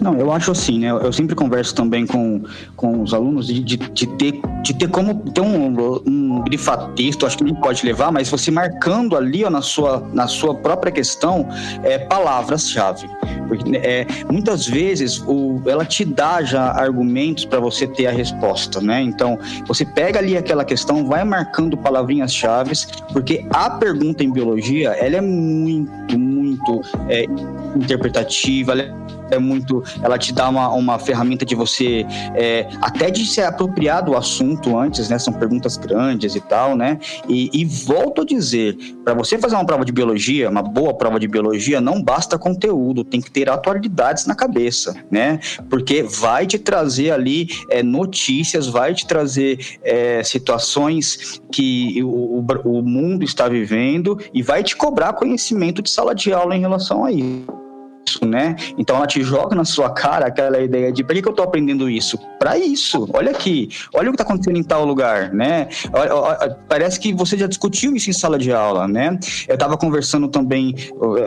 Não, 0.00 0.14
eu 0.14 0.32
acho 0.32 0.50
assim, 0.50 0.78
né? 0.78 0.90
Eu 0.90 1.12
sempre 1.12 1.34
converso 1.34 1.74
também 1.74 2.06
com, 2.06 2.42
com 2.76 3.02
os 3.02 3.14
alunos 3.14 3.46
de, 3.46 3.60
de, 3.60 3.76
de 3.76 4.06
ter, 4.16 4.40
de 4.62 4.74
ter 4.74 4.88
como 4.88 5.14
ter 5.30 5.40
um, 5.40 6.02
um 6.06 6.29
grifatexto, 6.42 7.26
acho 7.26 7.38
que 7.38 7.44
nem 7.44 7.54
pode 7.54 7.84
levar, 7.84 8.10
mas 8.12 8.28
você 8.28 8.50
marcando 8.50 9.16
ali 9.16 9.44
ó, 9.44 9.50
na, 9.50 9.62
sua, 9.62 10.06
na 10.12 10.26
sua 10.26 10.54
própria 10.54 10.92
questão 10.92 11.48
é, 11.82 11.98
palavras-chave. 11.98 13.08
Porque 13.48 13.76
é, 13.76 14.06
muitas 14.30 14.66
vezes 14.66 15.22
o, 15.26 15.60
ela 15.66 15.84
te 15.84 16.04
dá 16.04 16.42
já 16.42 16.70
argumentos 16.70 17.44
para 17.44 17.60
você 17.60 17.86
ter 17.86 18.06
a 18.06 18.10
resposta, 18.10 18.80
né? 18.80 19.02
Então, 19.02 19.38
você 19.66 19.84
pega 19.84 20.18
ali 20.18 20.36
aquela 20.36 20.64
questão, 20.64 21.06
vai 21.06 21.24
marcando 21.24 21.76
palavrinhas-chave, 21.76 22.72
porque 23.12 23.44
a 23.50 23.70
pergunta 23.70 24.22
em 24.22 24.30
biologia, 24.30 24.90
ela 24.90 25.16
é 25.16 25.20
muito, 25.20 26.18
muito 26.18 26.80
é, 27.08 27.24
interpretativa, 27.74 28.72
ela 28.72 28.82
é 28.82 29.19
é 29.30 29.38
muito. 29.38 29.82
Ela 30.02 30.18
te 30.18 30.32
dá 30.32 30.48
uma, 30.48 30.68
uma 30.70 30.98
ferramenta 30.98 31.44
de 31.44 31.54
você 31.54 32.04
é, 32.34 32.68
até 32.80 33.10
de 33.10 33.24
se 33.24 33.40
apropriar 33.40 34.04
do 34.04 34.16
assunto 34.16 34.78
antes, 34.78 35.08
né? 35.08 35.18
São 35.18 35.32
perguntas 35.32 35.76
grandes 35.76 36.34
e 36.34 36.40
tal, 36.40 36.76
né? 36.76 36.98
E, 37.28 37.50
e 37.52 37.64
volto 37.64 38.22
a 38.22 38.24
dizer, 38.24 38.76
para 39.04 39.14
você 39.14 39.38
fazer 39.38 39.54
uma 39.54 39.64
prova 39.64 39.84
de 39.84 39.92
biologia, 39.92 40.48
uma 40.48 40.62
boa 40.62 40.94
prova 40.94 41.18
de 41.18 41.28
biologia, 41.28 41.80
não 41.80 42.02
basta 42.02 42.38
conteúdo, 42.38 43.04
tem 43.04 43.20
que 43.20 43.30
ter 43.30 43.48
atualidades 43.48 44.26
na 44.26 44.34
cabeça, 44.34 44.94
né? 45.10 45.40
Porque 45.68 46.02
vai 46.02 46.46
te 46.46 46.58
trazer 46.58 47.10
ali 47.10 47.48
é, 47.68 47.82
notícias, 47.82 48.66
vai 48.66 48.94
te 48.94 49.06
trazer 49.06 49.78
é, 49.82 50.22
situações 50.22 51.40
que 51.52 52.02
o, 52.02 52.44
o 52.64 52.82
mundo 52.82 53.24
está 53.24 53.48
vivendo 53.48 54.18
e 54.32 54.42
vai 54.42 54.62
te 54.62 54.76
cobrar 54.76 55.12
conhecimento 55.12 55.82
de 55.82 55.90
sala 55.90 56.14
de 56.14 56.32
aula 56.32 56.56
em 56.56 56.60
relação 56.60 57.04
a 57.04 57.12
isso 57.12 57.59
né? 58.26 58.56
Então 58.78 58.96
ela 58.96 59.06
te 59.06 59.22
joga 59.22 59.54
na 59.54 59.64
sua 59.64 59.90
cara 59.90 60.26
aquela 60.26 60.60
ideia 60.60 60.92
de 60.92 61.02
para 61.02 61.14
que, 61.14 61.22
que 61.22 61.28
eu 61.28 61.32
tô 61.32 61.42
aprendendo 61.42 61.88
isso? 61.88 62.18
Para 62.38 62.58
isso. 62.58 63.08
Olha 63.12 63.30
aqui, 63.30 63.68
olha 63.94 64.08
o 64.08 64.12
que 64.12 64.18
tá 64.18 64.24
acontecendo 64.24 64.56
em 64.56 64.62
tal 64.62 64.84
lugar, 64.84 65.32
né? 65.32 65.68
Parece 66.68 66.98
que 66.98 67.12
você 67.12 67.36
já 67.36 67.46
discutiu 67.46 67.94
isso 67.94 68.10
em 68.10 68.12
sala 68.12 68.38
de 68.38 68.52
aula, 68.52 68.86
né? 68.86 69.18
Eu 69.48 69.58
tava 69.58 69.76
conversando 69.76 70.28
também, 70.28 70.74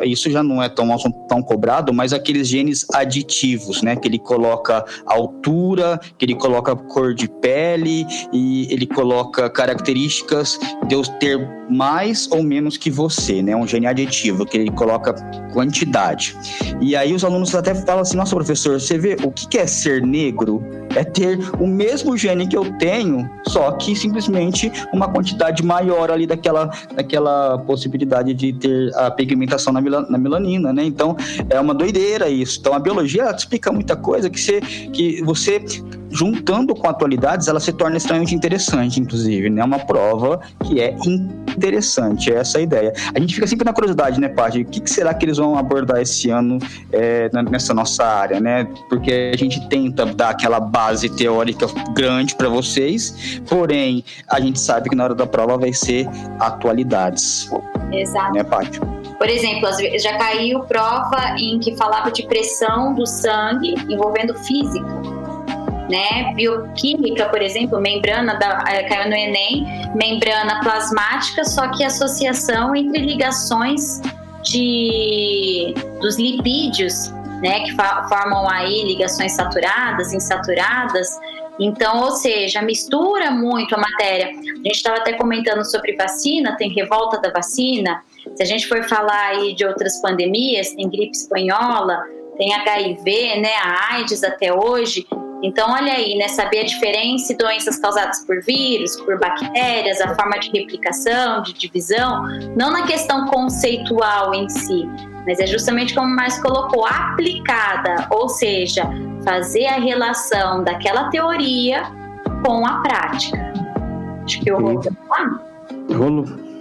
isso 0.03 0.29
já 0.29 0.43
não 0.43 0.61
é 0.61 0.69
tão, 0.69 0.87
tão 1.27 1.41
cobrado, 1.41 1.93
mas 1.93 2.13
aqueles 2.13 2.47
genes 2.47 2.85
aditivos, 2.93 3.81
né? 3.81 3.95
Que 3.95 4.07
ele 4.07 4.19
coloca 4.19 4.83
altura, 5.05 5.99
que 6.17 6.25
ele 6.25 6.35
coloca 6.35 6.75
cor 6.75 7.13
de 7.13 7.27
pele 7.27 8.05
e 8.31 8.71
ele 8.73 8.87
coloca 8.87 9.49
características 9.49 10.59
de 10.87 10.95
eu 10.95 11.01
ter 11.19 11.39
mais 11.69 12.29
ou 12.31 12.43
menos 12.43 12.77
que 12.77 12.89
você, 12.89 13.41
né? 13.41 13.55
Um 13.55 13.67
gene 13.67 13.87
aditivo, 13.87 14.45
que 14.45 14.57
ele 14.57 14.71
coloca 14.71 15.13
quantidade. 15.53 16.35
E 16.83 16.97
aí 16.97 17.13
os 17.13 17.23
alunos 17.23 17.55
até 17.55 17.73
falam 17.73 18.01
assim: 18.01 18.17
nossa, 18.17 18.35
professor, 18.35 18.79
você 18.79 18.97
vê 18.97 19.15
o 19.23 19.31
que 19.31 19.57
é 19.57 19.65
ser 19.65 20.01
negro? 20.01 20.61
É 20.95 21.03
ter 21.03 21.39
o 21.59 21.65
mesmo 21.65 22.15
gene 22.17 22.45
que 22.45 22.55
eu 22.55 22.71
tenho, 22.77 23.27
só 23.47 23.71
que 23.71 23.95
simplesmente 23.95 24.71
uma 24.93 25.07
quantidade 25.07 25.63
maior 25.63 26.11
ali 26.11 26.27
daquela, 26.27 26.69
daquela 26.93 27.57
possibilidade 27.59 28.33
de 28.33 28.53
ter 28.53 28.93
a 28.95 29.09
pigmentação 29.09 29.71
na, 29.73 29.81
na 29.81 30.17
melanina, 30.17 30.73
né? 30.73 30.83
Então 30.83 31.15
é 31.49 31.59
uma 31.59 31.73
doideira 31.73 32.29
isso. 32.29 32.59
Então 32.59 32.73
a 32.73 32.79
biologia 32.79 33.31
explica 33.31 33.71
muita 33.71 33.95
coisa 33.95 34.29
que 34.29 34.39
você, 34.39 34.61
que 34.61 35.23
você 35.23 35.63
juntando 36.13 36.75
com 36.75 36.87
atualidades, 36.87 37.47
ela 37.47 37.59
se 37.59 37.73
torna 37.73 37.97
extremamente 37.97 38.35
interessante, 38.35 38.99
inclusive, 38.99 39.49
né? 39.49 39.63
Uma 39.63 39.79
prova 39.79 40.39
que 40.63 40.79
é 40.79 40.95
interessante, 41.05 42.31
é 42.31 42.35
essa 42.35 42.59
a 42.59 42.61
ideia. 42.61 42.93
A 43.13 43.19
gente 43.19 43.33
fica 43.33 43.47
sempre 43.47 43.65
na 43.65 43.73
curiosidade, 43.73 44.19
né, 44.19 44.29
Paty? 44.29 44.61
O 44.61 44.65
que, 44.65 44.79
que, 44.79 44.89
será 44.89 45.13
que 45.13 45.25
eles 45.25 45.37
vão 45.37 45.57
abordar 45.57 45.99
esse 46.01 46.29
ano 46.29 46.59
é, 46.91 47.29
nessa 47.49 47.73
nossa 47.73 48.05
área, 48.05 48.39
né? 48.39 48.67
Porque 48.87 49.31
a 49.33 49.37
gente 49.37 49.67
tenta 49.67 50.05
dar 50.05 50.29
aquela 50.29 50.59
base 50.59 51.09
teórica 51.09 51.65
grande 51.93 52.35
para 52.35 52.47
vocês, 52.47 53.41
porém, 53.49 54.03
a 54.29 54.39
gente 54.39 54.59
sabe 54.59 54.89
que 54.89 54.95
na 54.95 55.05
hora 55.05 55.15
da 55.15 55.25
prova 55.25 55.57
vai 55.57 55.73
ser 55.73 56.07
atualidades. 56.39 57.49
Exato. 57.91 58.33
Né, 58.33 58.43
Paty? 58.43 58.79
Por 59.17 59.29
exemplo, 59.29 59.69
já 59.97 60.17
caiu 60.17 60.59
prova 60.61 61.35
em 61.37 61.59
que 61.59 61.75
falava 61.75 62.11
de 62.11 62.23
pressão 62.27 62.93
do 62.93 63.05
sangue 63.05 63.73
envolvendo 63.89 64.35
física 64.35 64.92
né? 65.89 66.33
Bioquímica, 66.35 67.29
por 67.29 67.41
exemplo, 67.41 67.79
membrana 67.79 68.35
da, 68.35 68.63
é, 68.67 68.83
caiu 68.83 69.09
no 69.09 69.15
Enem, 69.15 69.65
membrana 69.95 70.59
plasmática, 70.61 71.43
só 71.43 71.69
que 71.69 71.83
associação 71.83 72.75
entre 72.75 73.01
ligações 73.01 74.01
de 74.43 75.73
dos 76.01 76.17
lipídios, 76.17 77.09
né? 77.41 77.61
Que 77.61 77.71
formam 77.71 78.49
aí 78.49 78.83
ligações 78.83 79.33
saturadas, 79.33 80.13
insaturadas. 80.13 81.07
Então, 81.59 82.01
ou 82.01 82.11
seja, 82.11 82.61
mistura 82.61 83.29
muito 83.29 83.75
a 83.75 83.77
matéria. 83.77 84.27
A 84.27 84.55
gente 84.55 84.71
estava 84.71 84.97
até 84.97 85.13
comentando 85.13 85.63
sobre 85.63 85.95
vacina, 85.95 86.57
tem 86.57 86.73
revolta 86.73 87.19
da 87.21 87.29
vacina. 87.29 88.03
Se 88.35 88.41
a 88.41 88.45
gente 88.45 88.67
for 88.67 88.83
falar 88.85 89.27
aí 89.27 89.53
de 89.53 89.65
outras 89.65 90.01
pandemias, 90.01 90.71
tem 90.71 90.89
gripe 90.89 91.11
espanhola, 91.11 92.03
tem 92.37 92.53
HIV, 92.55 93.39
né, 93.39 93.53
a 93.63 93.95
AIDS 93.95 94.23
até 94.23 94.51
hoje. 94.51 95.05
Então, 95.43 95.69
olha 95.71 95.91
aí, 95.91 96.15
né, 96.17 96.29
saber 96.29 96.61
a 96.61 96.63
diferença 96.63 97.33
e 97.33 97.37
doenças 97.37 97.77
causadas 97.77 98.25
por 98.25 98.41
vírus, 98.41 98.95
por 99.01 99.19
bactérias, 99.19 99.99
a 99.99 100.15
forma 100.15 100.39
de 100.39 100.49
replicação, 100.51 101.41
de 101.41 101.51
divisão, 101.53 102.23
não 102.55 102.71
na 102.71 102.83
questão 102.87 103.25
conceitual 103.27 104.33
em 104.33 104.47
si, 104.47 104.87
mas 105.27 105.39
é 105.39 105.45
justamente 105.45 105.93
como 105.93 106.07
o 106.07 106.41
colocou, 106.41 106.85
aplicada, 106.85 108.07
ou 108.09 108.29
seja, 108.29 108.89
fazer 109.25 109.65
a 109.65 109.79
relação 109.79 110.63
daquela 110.63 111.09
teoria 111.09 111.83
com 112.45 112.65
a 112.65 112.81
prática. 112.81 113.53
Acho 114.23 114.39
que 114.39 114.51
o 114.51 114.57
Rolo. 114.57 114.81
Rolo. 115.91 116.52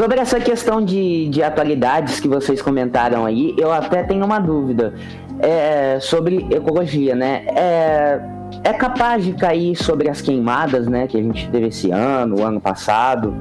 Sobre 0.00 0.18
essa 0.18 0.40
questão 0.40 0.82
de, 0.82 1.28
de 1.28 1.42
atualidades 1.42 2.20
que 2.20 2.26
vocês 2.26 2.62
comentaram 2.62 3.26
aí, 3.26 3.54
eu 3.58 3.70
até 3.70 4.02
tenho 4.02 4.24
uma 4.24 4.38
dúvida 4.38 4.94
é, 5.40 5.98
sobre 6.00 6.46
ecologia, 6.50 7.14
né? 7.14 7.44
É, 7.48 8.18
é 8.64 8.72
capaz 8.72 9.22
de 9.22 9.34
cair 9.34 9.76
sobre 9.76 10.08
as 10.08 10.22
queimadas, 10.22 10.86
né, 10.86 11.06
que 11.06 11.18
a 11.18 11.22
gente 11.22 11.46
teve 11.50 11.66
esse 11.66 11.90
ano, 11.90 12.40
o 12.40 12.42
ano 12.42 12.58
passado? 12.62 13.36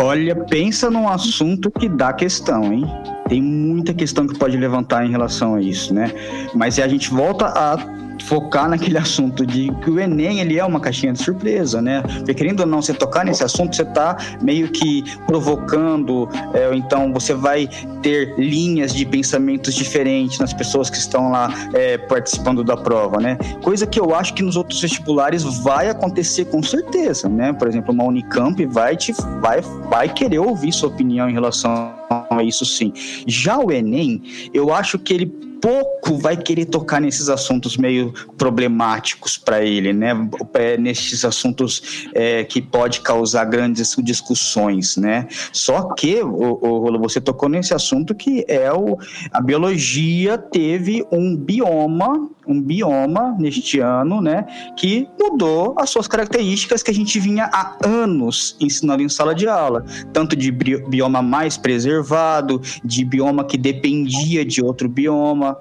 Olha, 0.00 0.36
pensa 0.36 0.88
num 0.88 1.08
assunto 1.08 1.72
que 1.72 1.88
dá 1.88 2.12
questão, 2.12 2.72
hein? 2.72 2.84
Tem 3.28 3.42
muita 3.42 3.92
questão 3.92 4.28
que 4.28 4.38
pode 4.38 4.56
levantar 4.56 5.04
em 5.04 5.10
relação 5.10 5.56
a 5.56 5.60
isso, 5.60 5.92
né? 5.92 6.12
Mas 6.54 6.78
a 6.78 6.86
gente 6.86 7.10
volta 7.10 7.46
a 7.46 7.99
focar 8.30 8.68
naquele 8.68 8.96
assunto 8.96 9.44
de 9.44 9.72
que 9.82 9.90
o 9.90 9.98
Enem 9.98 10.38
ele 10.38 10.56
é 10.56 10.64
uma 10.64 10.78
caixinha 10.78 11.12
de 11.12 11.20
surpresa, 11.20 11.82
né? 11.82 12.00
Porque 12.00 12.32
querendo 12.32 12.60
ou 12.60 12.66
não, 12.66 12.80
você 12.80 12.94
tocar 12.94 13.24
nesse 13.24 13.42
assunto, 13.42 13.74
você 13.74 13.82
está 13.82 14.16
meio 14.40 14.68
que 14.68 15.02
provocando, 15.26 16.28
é, 16.54 16.72
então 16.76 17.12
você 17.12 17.34
vai 17.34 17.68
ter 18.00 18.38
linhas 18.38 18.94
de 18.94 19.04
pensamentos 19.04 19.74
diferentes 19.74 20.38
nas 20.38 20.52
pessoas 20.52 20.88
que 20.88 20.96
estão 20.96 21.32
lá 21.32 21.52
é, 21.74 21.98
participando 21.98 22.62
da 22.62 22.76
prova, 22.76 23.18
né? 23.18 23.36
Coisa 23.64 23.84
que 23.84 23.98
eu 23.98 24.14
acho 24.14 24.32
que 24.32 24.44
nos 24.44 24.54
outros 24.54 24.80
vestibulares 24.80 25.42
vai 25.64 25.90
acontecer 25.90 26.44
com 26.44 26.62
certeza, 26.62 27.28
né? 27.28 27.52
Por 27.52 27.66
exemplo, 27.66 27.92
uma 27.92 28.04
Unicamp 28.04 28.64
vai 28.66 28.96
te 28.96 29.12
vai 29.40 29.60
vai 29.88 30.08
querer 30.08 30.38
ouvir 30.38 30.72
sua 30.72 30.88
opinião 30.88 31.28
em 31.28 31.32
relação 31.32 31.92
a 32.30 32.44
isso 32.44 32.64
sim. 32.64 32.92
Já 33.26 33.58
o 33.58 33.72
Enem, 33.72 34.22
eu 34.54 34.72
acho 34.72 35.00
que 35.00 35.14
ele 35.14 35.49
pouco 35.60 36.18
vai 36.18 36.36
querer 36.36 36.66
tocar 36.66 37.00
nesses 37.00 37.28
assuntos 37.28 37.76
meio 37.76 38.12
problemáticos 38.36 39.36
para 39.36 39.62
ele, 39.62 39.92
né? 39.92 40.10
É, 40.54 40.76
nesses 40.76 41.24
assuntos 41.24 42.08
é, 42.14 42.44
que 42.44 42.60
pode 42.60 43.00
causar 43.00 43.44
grandes 43.44 43.94
discussões, 44.02 44.96
né? 44.96 45.28
Só 45.52 45.94
que, 45.94 46.22
o, 46.22 46.58
o, 46.60 46.98
você 46.98 47.20
tocou 47.20 47.48
nesse 47.48 47.74
assunto 47.74 48.14
que 48.14 48.44
é 48.48 48.72
o, 48.72 48.98
a 49.30 49.40
biologia 49.40 50.38
teve 50.38 51.04
um 51.12 51.36
bioma, 51.36 52.28
um 52.46 52.60
bioma 52.60 53.36
neste 53.38 53.80
ano, 53.80 54.20
né? 54.20 54.46
Que 54.76 55.08
mudou 55.20 55.74
as 55.78 55.90
suas 55.90 56.08
características 56.08 56.82
que 56.82 56.90
a 56.90 56.94
gente 56.94 57.18
vinha 57.20 57.48
há 57.52 57.76
anos 57.84 58.56
ensinando 58.60 59.02
em 59.02 59.08
sala 59.08 59.34
de 59.34 59.46
aula, 59.46 59.84
tanto 60.12 60.34
de 60.34 60.50
bioma 60.50 61.22
mais 61.22 61.56
preservado, 61.56 62.60
de 62.84 63.04
bioma 63.04 63.44
que 63.44 63.56
dependia 63.56 64.44
de 64.44 64.62
outro 64.62 64.88
bioma, 64.88 65.56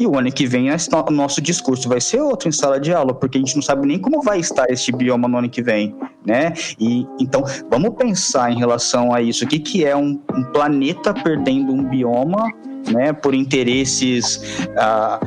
E 0.00 0.06
o 0.06 0.16
ano 0.16 0.30
que 0.30 0.46
vem 0.46 0.68
o 0.70 1.10
nosso 1.10 1.42
discurso 1.42 1.88
vai 1.88 2.00
ser 2.00 2.20
outro 2.20 2.48
em 2.48 2.52
sala 2.52 2.78
de 2.78 2.92
aula, 2.92 3.12
porque 3.12 3.36
a 3.36 3.40
gente 3.40 3.56
não 3.56 3.62
sabe 3.62 3.84
nem 3.84 3.98
como 3.98 4.22
vai 4.22 4.38
estar 4.38 4.70
este 4.70 4.92
bioma 4.92 5.26
no 5.26 5.38
ano 5.38 5.50
que 5.50 5.60
vem, 5.60 5.92
né? 6.24 6.52
E 6.78 7.04
então 7.18 7.42
vamos 7.68 7.96
pensar 7.96 8.52
em 8.52 8.58
relação 8.58 9.12
a 9.12 9.20
isso. 9.20 9.44
O 9.44 9.48
que, 9.48 9.58
que 9.58 9.84
é 9.84 9.96
um, 9.96 10.20
um 10.32 10.44
planeta 10.52 11.12
perdendo 11.12 11.72
um 11.72 11.82
bioma, 11.82 12.48
né? 12.92 13.12
Por 13.12 13.34
interesses 13.34 14.40
ah, 14.76 15.18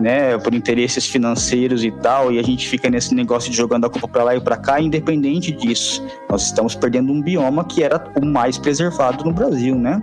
né, 0.00 0.38
por 0.38 0.54
interesses 0.54 1.06
financeiros 1.06 1.84
e 1.84 1.90
tal, 1.90 2.32
e 2.32 2.38
a 2.38 2.42
gente 2.42 2.68
fica 2.68 2.88
nesse 2.88 3.14
negócio 3.14 3.50
de 3.50 3.56
jogando 3.56 3.84
a 3.84 3.90
culpa 3.90 4.08
para 4.08 4.24
lá 4.24 4.34
e 4.34 4.40
para 4.40 4.56
cá, 4.56 4.80
independente 4.80 5.52
disso. 5.52 6.04
Nós 6.28 6.46
estamos 6.46 6.74
perdendo 6.74 7.12
um 7.12 7.20
bioma 7.20 7.64
que 7.64 7.82
era 7.82 8.02
o 8.20 8.24
mais 8.24 8.56
preservado 8.56 9.24
no 9.24 9.32
Brasil, 9.32 9.74
né? 9.74 10.02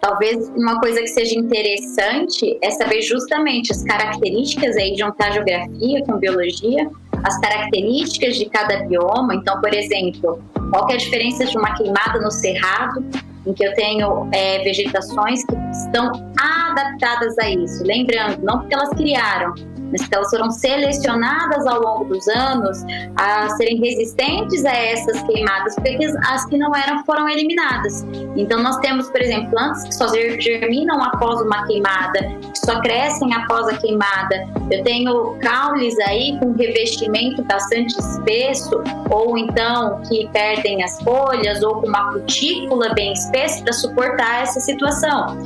Talvez 0.00 0.48
uma 0.56 0.80
coisa 0.80 1.00
que 1.00 1.06
seja 1.08 1.38
interessante 1.38 2.58
é 2.60 2.70
saber 2.72 3.02
justamente 3.02 3.70
as 3.70 3.84
características 3.84 4.76
aí, 4.76 4.96
juntar 4.96 5.30
geografia 5.32 6.04
com 6.04 6.18
biologia, 6.18 6.90
as 7.22 7.38
características 7.38 8.36
de 8.36 8.46
cada 8.46 8.84
bioma. 8.84 9.34
Então, 9.36 9.60
por 9.60 9.72
exemplo, 9.72 10.42
qual 10.70 10.90
é 10.90 10.94
a 10.94 10.96
diferença 10.96 11.44
de 11.44 11.56
uma 11.56 11.74
queimada 11.74 12.20
no 12.20 12.32
cerrado 12.32 13.04
em 13.46 13.52
que 13.52 13.64
eu 13.64 13.74
tenho 13.74 14.28
é, 14.32 14.58
vegetações 14.62 15.44
que 15.44 15.56
estão 15.70 16.10
adaptadas 16.38 17.38
a 17.38 17.50
isso. 17.50 17.82
Lembrando, 17.84 18.42
não 18.42 18.60
porque 18.60 18.74
elas 18.74 18.90
criaram, 18.90 19.54
mas 19.92 20.08
que 20.08 20.14
elas 20.14 20.30
foram 20.30 20.50
selecionadas 20.50 21.66
ao 21.66 21.80
longo 21.80 22.04
dos 22.06 22.26
anos 22.28 22.82
a 23.16 23.50
serem 23.50 23.78
resistentes 23.78 24.64
a 24.64 24.72
essas 24.72 25.22
queimadas, 25.22 25.74
porque 25.74 26.06
as 26.28 26.44
que 26.46 26.58
não 26.58 26.74
eram 26.74 27.04
foram 27.04 27.28
eliminadas. 27.28 28.04
Então, 28.36 28.62
nós 28.62 28.78
temos, 28.78 29.10
por 29.10 29.20
exemplo, 29.20 29.50
plantas 29.50 29.84
que 29.84 29.94
só 29.94 30.08
germinam 30.08 31.02
após 31.02 31.40
uma 31.42 31.66
queimada, 31.66 32.20
que 32.52 32.58
só 32.64 32.80
crescem 32.80 33.32
após 33.34 33.68
a 33.68 33.76
queimada. 33.76 34.48
Eu 34.70 34.82
tenho 34.82 35.36
caules 35.40 35.98
aí 36.00 36.38
com 36.38 36.52
revestimento 36.52 37.42
bastante 37.44 37.98
espesso, 37.98 38.82
ou 39.10 39.36
então 39.36 40.00
que 40.08 40.28
perdem 40.32 40.82
as 40.82 41.00
folhas, 41.02 41.62
ou 41.62 41.80
com 41.80 41.86
uma 41.86 42.12
cutícula 42.12 42.94
bem 42.94 43.12
espessa 43.12 43.62
para 43.62 43.72
suportar 43.72 44.42
essa 44.42 44.60
situação. 44.60 45.36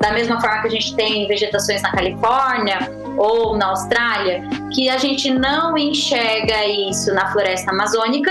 Da 0.00 0.12
mesma 0.12 0.40
forma 0.40 0.62
que 0.62 0.68
a 0.68 0.70
gente 0.70 0.94
tem 0.94 1.26
vegetações 1.26 1.82
na 1.82 1.90
Califórnia, 1.90 2.78
ou 3.18 3.56
na 3.56 3.66
Austrália, 3.66 4.42
que 4.72 4.88
a 4.88 4.96
gente 4.96 5.30
não 5.30 5.76
enxerga 5.76 6.66
isso 6.66 7.12
na 7.12 7.30
floresta 7.32 7.70
amazônica. 7.70 8.30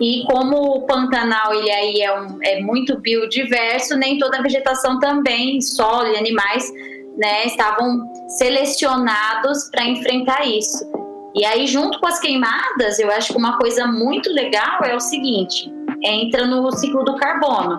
E 0.00 0.24
como 0.26 0.56
o 0.56 0.86
Pantanal 0.86 1.54
ele 1.54 1.70
aí 1.70 2.00
é, 2.00 2.18
um, 2.18 2.38
é 2.42 2.60
muito 2.60 2.98
biodiverso, 2.98 3.96
nem 3.96 4.18
toda 4.18 4.38
a 4.38 4.42
vegetação 4.42 4.98
também, 4.98 5.60
solo 5.60 6.08
e 6.08 6.16
animais, 6.16 6.72
né, 7.16 7.44
estavam 7.44 8.10
selecionados 8.26 9.68
para 9.70 9.84
enfrentar 9.84 10.46
isso. 10.46 10.90
E 11.34 11.44
aí, 11.44 11.66
junto 11.66 11.98
com 11.98 12.06
as 12.06 12.18
queimadas, 12.18 12.98
eu 12.98 13.10
acho 13.10 13.32
que 13.32 13.38
uma 13.38 13.56
coisa 13.58 13.86
muito 13.86 14.30
legal 14.30 14.82
é 14.84 14.94
o 14.94 15.00
seguinte: 15.00 15.72
entra 16.02 16.46
no 16.46 16.70
ciclo 16.72 17.04
do 17.04 17.16
carbono. 17.16 17.78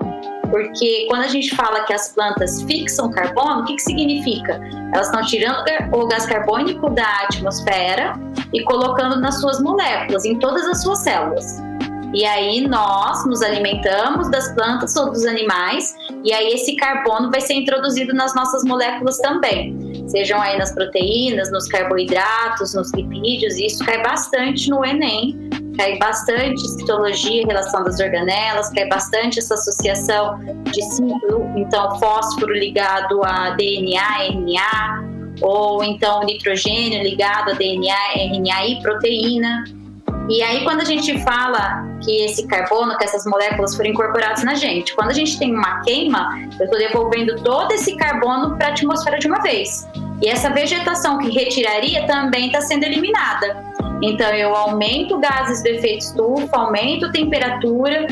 Porque 0.53 1.07
quando 1.09 1.23
a 1.23 1.27
gente 1.27 1.55
fala 1.55 1.83
que 1.83 1.91
as 1.91 2.13
plantas 2.13 2.61
fixam 2.61 3.09
carbono, 3.09 3.61
o 3.61 3.65
que, 3.65 3.73
que 3.73 3.81
significa? 3.81 4.61
Elas 4.93 5.07
estão 5.07 5.25
tirando 5.25 5.65
o 5.91 6.05
gás 6.05 6.27
carbônico 6.27 6.91
da 6.91 7.23
atmosfera 7.23 8.13
e 8.53 8.63
colocando 8.63 9.19
nas 9.19 9.41
suas 9.41 9.59
moléculas, 9.59 10.23
em 10.25 10.37
todas 10.37 10.63
as 10.67 10.83
suas 10.83 10.99
células. 10.99 11.59
E 12.13 12.23
aí 12.23 12.67
nós 12.67 13.25
nos 13.25 13.41
alimentamos 13.41 14.29
das 14.29 14.53
plantas 14.53 14.95
ou 14.95 15.09
dos 15.09 15.25
animais, 15.25 15.95
e 16.23 16.31
aí 16.31 16.53
esse 16.53 16.75
carbono 16.75 17.31
vai 17.31 17.41
ser 17.41 17.55
introduzido 17.55 18.13
nas 18.13 18.35
nossas 18.35 18.63
moléculas 18.63 19.17
também. 19.17 20.05
Sejam 20.07 20.39
aí 20.39 20.55
nas 20.59 20.71
proteínas, 20.71 21.51
nos 21.51 21.67
carboidratos, 21.67 22.75
nos 22.75 22.93
lipídios, 22.93 23.57
isso 23.57 23.83
cai 23.83 24.03
bastante 24.03 24.69
no 24.69 24.85
Enem, 24.85 25.49
cai 25.77 25.97
bastante 25.97 26.59
citologia, 26.67 27.45
relação 27.45 27.83
das 27.83 27.99
organelas, 27.99 28.69
cai 28.69 28.87
bastante 28.87 29.39
essa 29.39 29.55
associação 29.55 30.39
de 30.65 30.81
ciclo, 30.81 31.51
então 31.55 31.97
fósforo 31.99 32.53
ligado 32.53 33.21
a 33.23 33.51
DNA, 33.51 34.27
RNA, 34.29 35.13
ou 35.41 35.83
então 35.83 36.23
nitrogênio 36.23 37.01
ligado 37.01 37.51
a 37.51 37.53
DNA, 37.53 37.95
RNA 38.15 38.67
e 38.67 38.81
proteína. 38.81 39.63
E 40.29 40.41
aí, 40.41 40.63
quando 40.63 40.81
a 40.81 40.85
gente 40.85 41.21
fala 41.23 41.83
que 42.01 42.23
esse 42.23 42.47
carbono, 42.47 42.97
que 42.97 43.03
essas 43.03 43.25
moléculas 43.25 43.75
foram 43.75 43.89
incorporadas 43.89 44.43
na 44.43 44.55
gente, 44.55 44.95
quando 44.95 45.09
a 45.09 45.13
gente 45.13 45.37
tem 45.37 45.53
uma 45.53 45.81
queima, 45.81 46.29
eu 46.59 46.65
estou 46.65 46.79
devolvendo 46.79 47.35
todo 47.43 47.73
esse 47.73 47.97
carbono 47.97 48.55
para 48.57 48.67
a 48.67 48.69
atmosfera 48.69 49.19
de 49.19 49.27
uma 49.27 49.41
vez. 49.41 49.85
E 50.21 50.29
essa 50.29 50.49
vegetação 50.49 51.17
que 51.17 51.29
retiraria 51.29 52.07
também 52.07 52.45
está 52.47 52.61
sendo 52.61 52.85
eliminada. 52.85 53.72
Então, 54.05 54.29
eu 54.33 54.53
aumento 54.53 55.17
gases 55.17 55.63
do 55.63 55.67
efeito 55.67 55.99
estufa, 55.99 56.57
aumento 56.57 57.09
temperatura. 57.13 58.05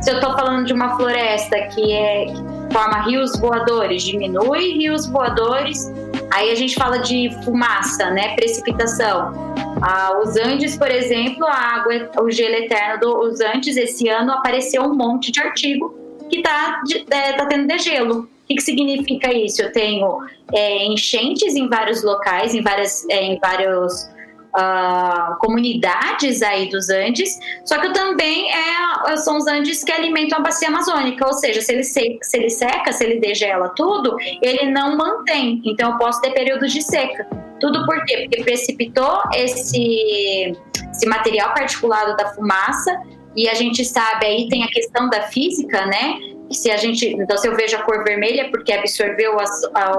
Se 0.00 0.10
eu 0.10 0.16
estou 0.16 0.32
falando 0.32 0.66
de 0.66 0.72
uma 0.72 0.96
floresta 0.96 1.56
que, 1.68 1.92
é, 1.92 2.26
que 2.26 2.72
forma 2.72 3.02
rios 3.02 3.38
voadores, 3.38 4.02
diminui 4.02 4.72
rios 4.72 5.06
voadores. 5.06 5.92
Aí 6.32 6.50
a 6.50 6.56
gente 6.56 6.74
fala 6.74 6.98
de 6.98 7.30
fumaça, 7.44 8.10
né? 8.10 8.34
Precipitação. 8.34 9.32
Ah, 9.80 10.18
os 10.20 10.36
Andes, 10.36 10.76
por 10.76 10.90
exemplo, 10.90 11.46
a 11.46 11.76
água, 11.76 12.10
o 12.20 12.28
gelo 12.28 12.56
eterno 12.56 12.98
dos 12.98 13.40
Andes, 13.40 13.76
esse 13.76 14.08
ano 14.08 14.32
apareceu 14.32 14.82
um 14.82 14.94
monte 14.94 15.30
de 15.30 15.40
artigo 15.40 15.94
que 16.28 16.38
está 16.38 16.82
é, 17.10 17.34
tá 17.34 17.46
tendo 17.46 17.68
degelo. 17.68 18.22
O 18.22 18.28
que, 18.48 18.56
que 18.56 18.62
significa 18.62 19.32
isso? 19.32 19.62
Eu 19.62 19.70
tenho 19.70 20.18
é, 20.52 20.84
enchentes 20.86 21.54
em 21.54 21.68
vários 21.68 22.02
locais, 22.02 22.54
em, 22.54 22.60
várias, 22.60 23.08
é, 23.08 23.22
em 23.22 23.38
vários 23.38 24.10
uh, 24.54 25.36
comunidades 25.38 26.42
aí 26.42 26.68
dos 26.68 26.88
Andes, 26.88 27.38
só 27.64 27.78
que 27.78 27.92
também 27.92 28.50
é, 28.50 29.16
são 29.16 29.38
os 29.38 29.46
Andes 29.46 29.82
que 29.82 29.92
alimentam 29.92 30.38
a 30.38 30.42
bacia 30.42 30.68
amazônica, 30.68 31.26
ou 31.26 31.32
seja, 31.32 31.60
se 31.60 31.72
ele, 31.72 31.84
se, 31.84 32.18
se 32.22 32.36
ele 32.36 32.50
seca, 32.50 32.92
se 32.92 33.04
ele 33.04 33.20
degela 33.20 33.70
tudo, 33.70 34.16
ele 34.40 34.70
não 34.70 34.96
mantém, 34.96 35.60
então 35.64 35.92
eu 35.92 35.98
posso 35.98 36.20
ter 36.20 36.30
períodos 36.30 36.72
de 36.72 36.82
seca. 36.82 37.26
Tudo 37.60 37.84
por 37.86 38.04
quê? 38.04 38.26
Porque 38.28 38.42
precipitou 38.42 39.22
esse, 39.34 40.56
esse 40.90 41.06
material 41.06 41.54
particulado 41.54 42.16
da 42.16 42.32
fumaça, 42.34 43.00
e 43.34 43.48
a 43.48 43.54
gente 43.54 43.84
sabe 43.84 44.26
aí 44.26 44.48
tem 44.48 44.62
a 44.62 44.68
questão 44.68 45.08
da 45.08 45.22
física, 45.22 45.86
né? 45.86 46.18
Se 46.52 46.70
a 46.70 46.76
gente, 46.76 47.06
então 47.06 47.36
se 47.36 47.46
eu 47.46 47.56
vejo 47.56 47.76
a 47.76 47.82
cor 47.82 48.04
vermelha 48.04 48.50
porque 48.50 48.72
absorveu 48.72 49.38
as, 49.38 49.50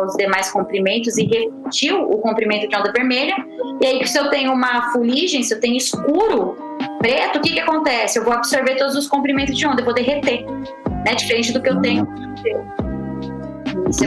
os 0.06 0.16
demais 0.16 0.52
comprimentos 0.52 1.18
e 1.18 1.26
repetiu 1.26 2.02
o 2.02 2.20
comprimento 2.20 2.68
de 2.68 2.76
onda 2.76 2.92
vermelha, 2.92 3.36
e 3.82 3.86
aí 3.86 4.08
se 4.08 4.18
eu 4.18 4.30
tenho 4.30 4.52
uma 4.52 4.92
fuligem, 4.92 5.44
se 5.44 5.54
eu 5.54 5.60
tenho 5.60 5.78
escuro, 5.78 6.58
preto, 7.00 7.40
o 7.40 7.42
que 7.42 7.54
que 7.54 7.60
acontece? 7.60 8.20
Eu 8.20 8.24
vou 8.24 8.34
absorver 8.34 8.76
todos 8.76 8.96
os 8.96 9.08
comprimentos 9.08 9.58
de 9.58 9.66
onda, 9.68 9.82
eu 9.82 9.86
vou 9.86 9.94
derreter, 9.94 10.46
né? 11.06 11.16
Diferente 11.16 11.52
do 11.52 11.62
que 11.62 11.70
eu 11.70 11.82
tenho. 11.82 12.08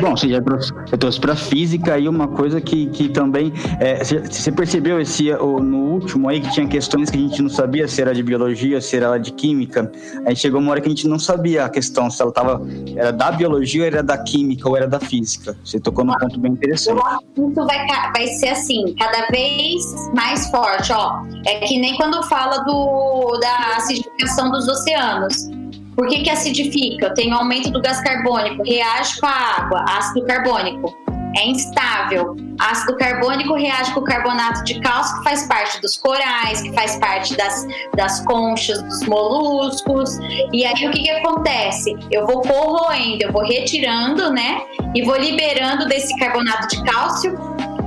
Bom, 0.00 0.16
você 0.16 0.28
já 0.28 0.40
trouxe, 0.40 0.72
trouxe 0.98 1.20
para 1.20 1.36
física 1.36 1.94
aí 1.94 2.08
uma 2.08 2.28
coisa 2.28 2.60
que, 2.60 2.86
que 2.86 3.08
também. 3.08 3.52
É, 3.80 4.02
você 4.02 4.52
percebeu 4.52 5.00
esse 5.00 5.30
no 5.32 5.92
último 5.92 6.28
aí 6.28 6.40
que 6.40 6.50
tinha 6.52 6.66
questões 6.66 7.10
que 7.10 7.16
a 7.16 7.20
gente 7.20 7.42
não 7.42 7.48
sabia 7.48 7.88
se 7.88 8.00
era 8.00 8.14
de 8.14 8.22
biologia, 8.22 8.80
se 8.80 8.96
era 8.96 9.16
de 9.18 9.32
química. 9.32 9.90
Aí 10.24 10.36
chegou 10.36 10.60
uma 10.60 10.70
hora 10.70 10.80
que 10.80 10.86
a 10.86 10.90
gente 10.90 11.08
não 11.08 11.18
sabia 11.18 11.64
a 11.64 11.68
questão, 11.68 12.10
se 12.10 12.22
ela 12.22 12.32
tava, 12.32 12.62
era 12.94 13.12
da 13.12 13.30
biologia, 13.32 13.86
era 13.86 14.02
da 14.02 14.18
química 14.18 14.68
ou 14.68 14.76
era 14.76 14.86
da 14.86 15.00
física. 15.00 15.56
Você 15.64 15.80
tocou 15.80 16.04
num 16.04 16.14
ponto 16.14 16.38
bem 16.38 16.52
interessante. 16.52 17.00
Isso 17.36 17.54
vai, 17.54 17.86
vai 18.12 18.26
ser 18.26 18.48
assim, 18.48 18.94
cada 18.98 19.26
vez 19.28 19.82
mais 20.14 20.48
forte, 20.50 20.92
ó. 20.92 21.22
É 21.46 21.60
que 21.60 21.78
nem 21.78 21.96
quando 21.96 22.22
fala 22.24 22.58
do, 22.64 23.38
da 23.40 23.76
acidificação 23.76 24.50
dos 24.50 24.68
oceanos. 24.68 25.48
Por 25.96 26.08
que, 26.08 26.22
que 26.22 26.30
acidifica? 26.30 27.06
Eu 27.06 27.14
tenho 27.14 27.34
aumento 27.34 27.70
do 27.70 27.80
gás 27.80 28.00
carbônico, 28.02 28.62
reage 28.62 29.18
com 29.18 29.26
a 29.26 29.56
água, 29.58 29.84
ácido 29.88 30.26
carbônico. 30.26 30.94
É 31.34 31.46
instável. 31.46 32.36
Ácido 32.58 32.96
carbônico 32.96 33.54
reage 33.54 33.92
com 33.92 34.00
o 34.00 34.04
carbonato 34.04 34.64
de 34.64 34.80
cálcio, 34.80 35.18
que 35.18 35.24
faz 35.24 35.46
parte 35.46 35.80
dos 35.80 35.96
corais, 35.96 36.62
que 36.62 36.72
faz 36.72 36.96
parte 36.96 37.36
das, 37.36 37.66
das 37.94 38.24
conchas, 38.24 38.82
dos 38.82 39.06
moluscos. 39.06 40.18
E 40.52 40.64
aí 40.64 40.86
o 40.86 40.90
que, 40.90 41.02
que 41.02 41.10
acontece? 41.10 41.94
Eu 42.10 42.26
vou 42.26 42.42
corroendo, 42.42 43.24
eu 43.24 43.32
vou 43.32 43.42
retirando, 43.42 44.30
né? 44.32 44.60
E 44.94 45.02
vou 45.02 45.16
liberando 45.16 45.86
desse 45.86 46.16
carbonato 46.18 46.68
de 46.68 46.82
cálcio 46.84 47.34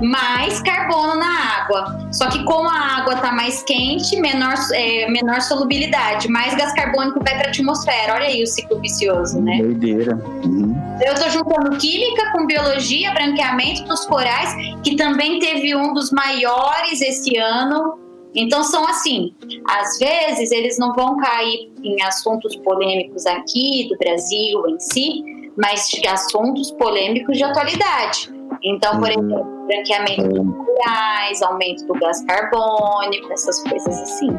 mais 0.01 0.61
carbono 0.61 1.15
na 1.15 1.61
água. 1.61 2.09
Só 2.11 2.29
que 2.29 2.43
como 2.43 2.69
a 2.69 2.97
água 2.97 3.15
está 3.15 3.31
mais 3.31 3.63
quente, 3.63 4.19
menor, 4.19 4.55
é, 4.73 5.09
menor 5.09 5.41
solubilidade, 5.41 6.27
mais 6.29 6.55
gás 6.55 6.73
carbônico 6.73 7.19
vai 7.23 7.37
para 7.37 7.47
a 7.47 7.49
atmosfera. 7.49 8.13
Olha 8.15 8.27
aí 8.27 8.41
o 8.43 8.47
ciclo 8.47 8.79
vicioso, 8.79 9.41
né? 9.41 9.57
Doideira. 9.57 10.15
Uhum. 10.43 10.75
Eu 11.05 11.13
estou 11.13 11.29
juntando 11.29 11.77
química 11.77 12.31
com 12.31 12.45
biologia, 12.45 13.13
branqueamento 13.13 13.83
dos 13.85 14.05
corais, 14.05 14.53
que 14.83 14.95
também 14.95 15.39
teve 15.39 15.75
um 15.75 15.93
dos 15.93 16.11
maiores 16.11 17.01
esse 17.01 17.37
ano. 17.37 17.99
Então 18.35 18.63
são 18.63 18.87
assim, 18.87 19.33
às 19.67 19.97
vezes 19.97 20.51
eles 20.51 20.77
não 20.77 20.93
vão 20.93 21.17
cair 21.17 21.71
em 21.83 22.01
assuntos 22.03 22.55
polêmicos 22.57 23.25
aqui 23.25 23.87
do 23.89 23.97
Brasil 23.97 24.67
em 24.67 24.79
si, 24.79 25.23
mas 25.57 25.87
de 25.87 26.07
assuntos 26.07 26.71
polêmicos 26.71 27.37
de 27.37 27.43
atualidade. 27.43 28.29
Então, 28.63 28.99
por 28.99 29.09
uhum. 29.09 29.09
exemplo, 29.09 29.58
branqueamento 29.69 30.27
dos 30.27 30.43
minerais, 30.43 31.41
aumento 31.43 31.85
do 31.85 31.93
gás 31.93 32.23
carbônico, 32.25 33.31
essas 33.31 33.61
coisas 33.61 34.01
assim. 34.01 34.29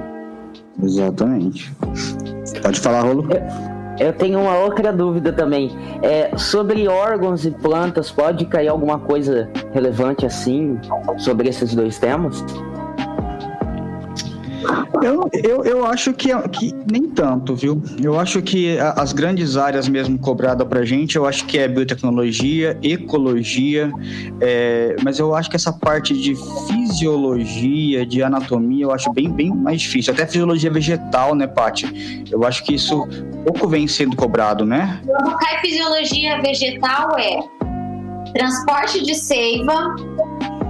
Exatamente. 0.82 1.72
Pode 2.62 2.80
falar, 2.80 3.02
Rolo? 3.02 3.28
Eu, 3.98 4.06
eu 4.08 4.12
tenho 4.12 4.40
uma 4.40 4.58
outra 4.58 4.92
dúvida 4.92 5.32
também. 5.32 5.70
É, 6.02 6.36
sobre 6.36 6.88
órgãos 6.88 7.44
e 7.44 7.50
plantas, 7.50 8.10
pode 8.10 8.44
cair 8.46 8.68
alguma 8.68 8.98
coisa 8.98 9.48
relevante 9.72 10.26
assim 10.26 10.78
sobre 11.18 11.48
esses 11.48 11.74
dois 11.74 11.98
temas? 11.98 12.44
Eu, 15.02 15.30
eu, 15.32 15.64
eu 15.64 15.86
acho 15.86 16.12
que, 16.12 16.28
que 16.50 16.74
nem 16.90 17.08
tanto, 17.08 17.54
viu? 17.54 17.82
Eu 18.02 18.18
acho 18.18 18.42
que 18.42 18.78
as 18.78 19.12
grandes 19.12 19.56
áreas 19.56 19.88
mesmo 19.88 20.18
cobradas 20.18 20.66
pra 20.66 20.84
gente, 20.84 21.16
eu 21.16 21.26
acho 21.26 21.46
que 21.46 21.58
é 21.58 21.66
biotecnologia, 21.66 22.78
ecologia, 22.82 23.90
é, 24.40 24.96
mas 25.02 25.18
eu 25.18 25.34
acho 25.34 25.48
que 25.48 25.56
essa 25.56 25.72
parte 25.72 26.14
de 26.14 26.34
fisiologia, 26.68 28.04
de 28.04 28.22
anatomia, 28.22 28.84
eu 28.84 28.92
acho 28.92 29.12
bem, 29.12 29.30
bem 29.30 29.50
mais 29.50 29.80
difícil. 29.80 30.12
Até 30.12 30.26
fisiologia 30.26 30.70
vegetal, 30.70 31.34
né, 31.34 31.46
Paty? 31.46 32.24
Eu 32.30 32.44
acho 32.44 32.62
que 32.64 32.74
isso 32.74 33.06
pouco 33.44 33.66
vem 33.66 33.88
sendo 33.88 34.16
cobrado, 34.16 34.66
né? 34.66 35.00
Cai 35.40 35.60
fisiologia 35.60 36.40
vegetal 36.42 37.18
é 37.18 37.40
transporte 38.32 39.02
de 39.02 39.14
seiva, 39.14 39.94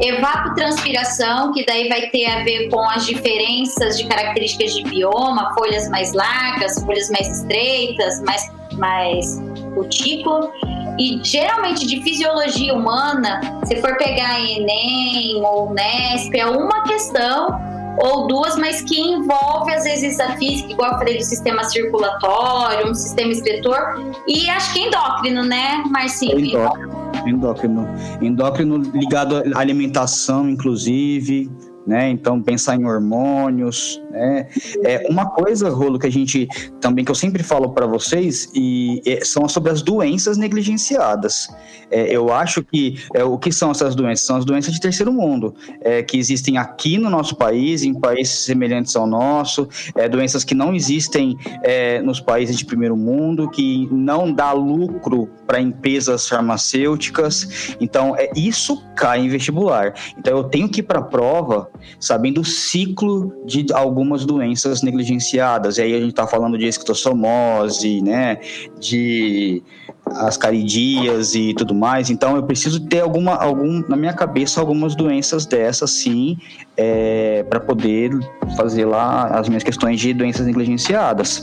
evapotranspiração, 0.01 1.53
que 1.53 1.65
daí 1.65 1.89
vai 1.89 2.09
ter 2.11 2.27
a 2.27 2.43
ver 2.43 2.69
com 2.69 2.81
as 2.81 3.07
diferenças 3.07 3.99
de 3.99 4.07
características 4.07 4.75
de 4.75 4.83
bioma, 4.85 5.53
folhas 5.55 5.89
mais 5.89 6.13
largas, 6.13 6.83
folhas 6.85 7.11
mais 7.11 7.29
estreitas, 7.29 8.21
mais, 8.23 8.51
mais 8.73 9.41
cutículo. 9.75 10.51
E 10.99 11.21
geralmente 11.23 11.87
de 11.87 12.03
fisiologia 12.03 12.75
humana, 12.75 13.41
se 13.65 13.77
for 13.81 13.97
pegar 13.97 14.41
Enem 14.41 15.43
ou 15.43 15.73
Nesp, 15.73 16.35
é 16.35 16.47
uma 16.47 16.83
questão 16.85 17.71
ou 18.03 18.27
duas, 18.27 18.57
mas 18.57 18.81
que 18.83 18.99
envolve 18.99 19.73
às 19.75 19.85
vezes 19.85 20.19
a 20.21 20.37
física, 20.37 20.73
igual 20.73 20.93
eu 20.93 20.99
falei 20.99 21.19
do 21.19 21.25
sistema 21.25 21.65
circulatório, 21.65 22.91
um 22.91 22.95
sistema 22.95 23.33
excretor, 23.33 24.13
e 24.27 24.49
acho 24.49 24.73
que 24.73 24.81
endócrino, 24.81 25.43
né, 25.45 25.83
Marcinho? 25.91 26.39
Endócrino. 26.39 27.00
Endócrino. 27.27 27.87
Endócrino 28.21 28.79
ligado 28.95 29.37
à 29.55 29.59
alimentação, 29.59 30.49
inclusive 30.49 31.51
né? 31.87 32.11
Então 32.11 32.43
pensar 32.43 32.77
em 32.77 32.85
hormônios, 32.85 34.01
né? 34.11 34.49
É 34.85 35.07
uma 35.09 35.27
coisa, 35.27 35.69
rolo 35.71 35.99
que 35.99 36.07
a 36.07 36.11
gente 36.11 36.49
também 36.81 37.05
que 37.05 37.11
eu 37.11 37.15
sempre 37.15 37.43
falo 37.43 37.71
para 37.71 37.87
vocês 37.87 38.51
e 38.55 39.03
é, 39.07 39.25
são 39.25 39.49
sobre 39.49 39.71
as 39.71 39.83
doenças 39.83 40.37
negligenciadas. 40.37 41.49
É, 41.91 42.15
eu 42.15 42.33
acho 42.33 42.63
que 42.63 43.03
é, 43.15 43.25
o 43.25 43.37
que 43.37 43.51
são 43.51 43.71
essas 43.71 43.95
doenças? 43.95 44.25
São 44.25 44.37
as 44.37 44.45
doenças 44.45 44.73
de 44.73 44.81
terceiro 44.81 45.13
mundo, 45.13 45.55
é, 45.81 46.03
que 46.03 46.17
existem 46.17 46.57
aqui 46.57 46.97
no 46.99 47.11
nosso 47.11 47.35
país, 47.35 47.83
em 47.83 47.93
países 47.93 48.45
semelhantes 48.45 48.95
ao 48.95 49.07
nosso, 49.07 49.69
é, 49.97 50.09
doenças 50.09 50.45
que 50.45 50.55
não 50.55 50.75
existem 50.75 51.37
é, 51.63 52.01
nos 52.03 52.21
países 52.21 52.57
de 52.57 52.65
primeiro 52.65 52.97
mundo, 52.97 53.51
que 53.51 53.89
não 53.91 54.33
dá 54.33 54.53
lucro 54.53 55.29
para 55.47 55.61
empresas 55.61 56.29
farmacêuticas. 56.29 57.75
Então, 57.81 58.15
é 58.17 58.31
isso 58.37 58.85
cai 58.95 59.21
em 59.21 59.29
vestibular. 59.29 59.95
Então, 60.17 60.37
eu 60.37 60.45
tenho 60.45 60.69
que 60.69 60.81
ir 60.81 60.85
para 60.85 61.01
a 61.01 61.03
prova 61.03 61.69
sabendo 61.99 62.41
o 62.41 62.45
ciclo 62.45 63.33
de 63.45 63.67
algumas 63.73 64.25
doenças 64.25 64.83
negligenciadas. 64.83 65.79
E 65.79 65.83
aí 65.83 65.95
a 65.95 66.01
gente 66.01 66.11
está 66.11 66.27
falando 66.27 66.57
de 66.57 66.67
esquistossomose, 66.67 68.01
né, 68.01 68.39
de 68.79 69.63
ascaridias 70.07 71.35
e 71.35 71.55
tudo 71.55 71.75
mais. 71.75 72.11
Então 72.11 72.37
eu 72.37 72.43
preciso 72.43 72.81
ter 72.87 73.01
alguma, 73.01 73.35
algum, 73.35 73.83
na 73.89 73.97
minha 73.97 74.13
cabeça 74.13 74.61
algumas 74.61 74.95
doenças 74.95 75.47
dessas, 75.47 75.91
sim, 75.91 76.37
é, 76.77 77.45
para 77.49 77.61
poder 77.61 78.11
fazer 78.57 78.85
lá 78.85 79.27
as 79.27 79.49
minhas 79.49 79.63
questões 79.63 80.01
de 80.01 80.13
doenças 80.13 80.47
negligenciadas. 80.47 81.41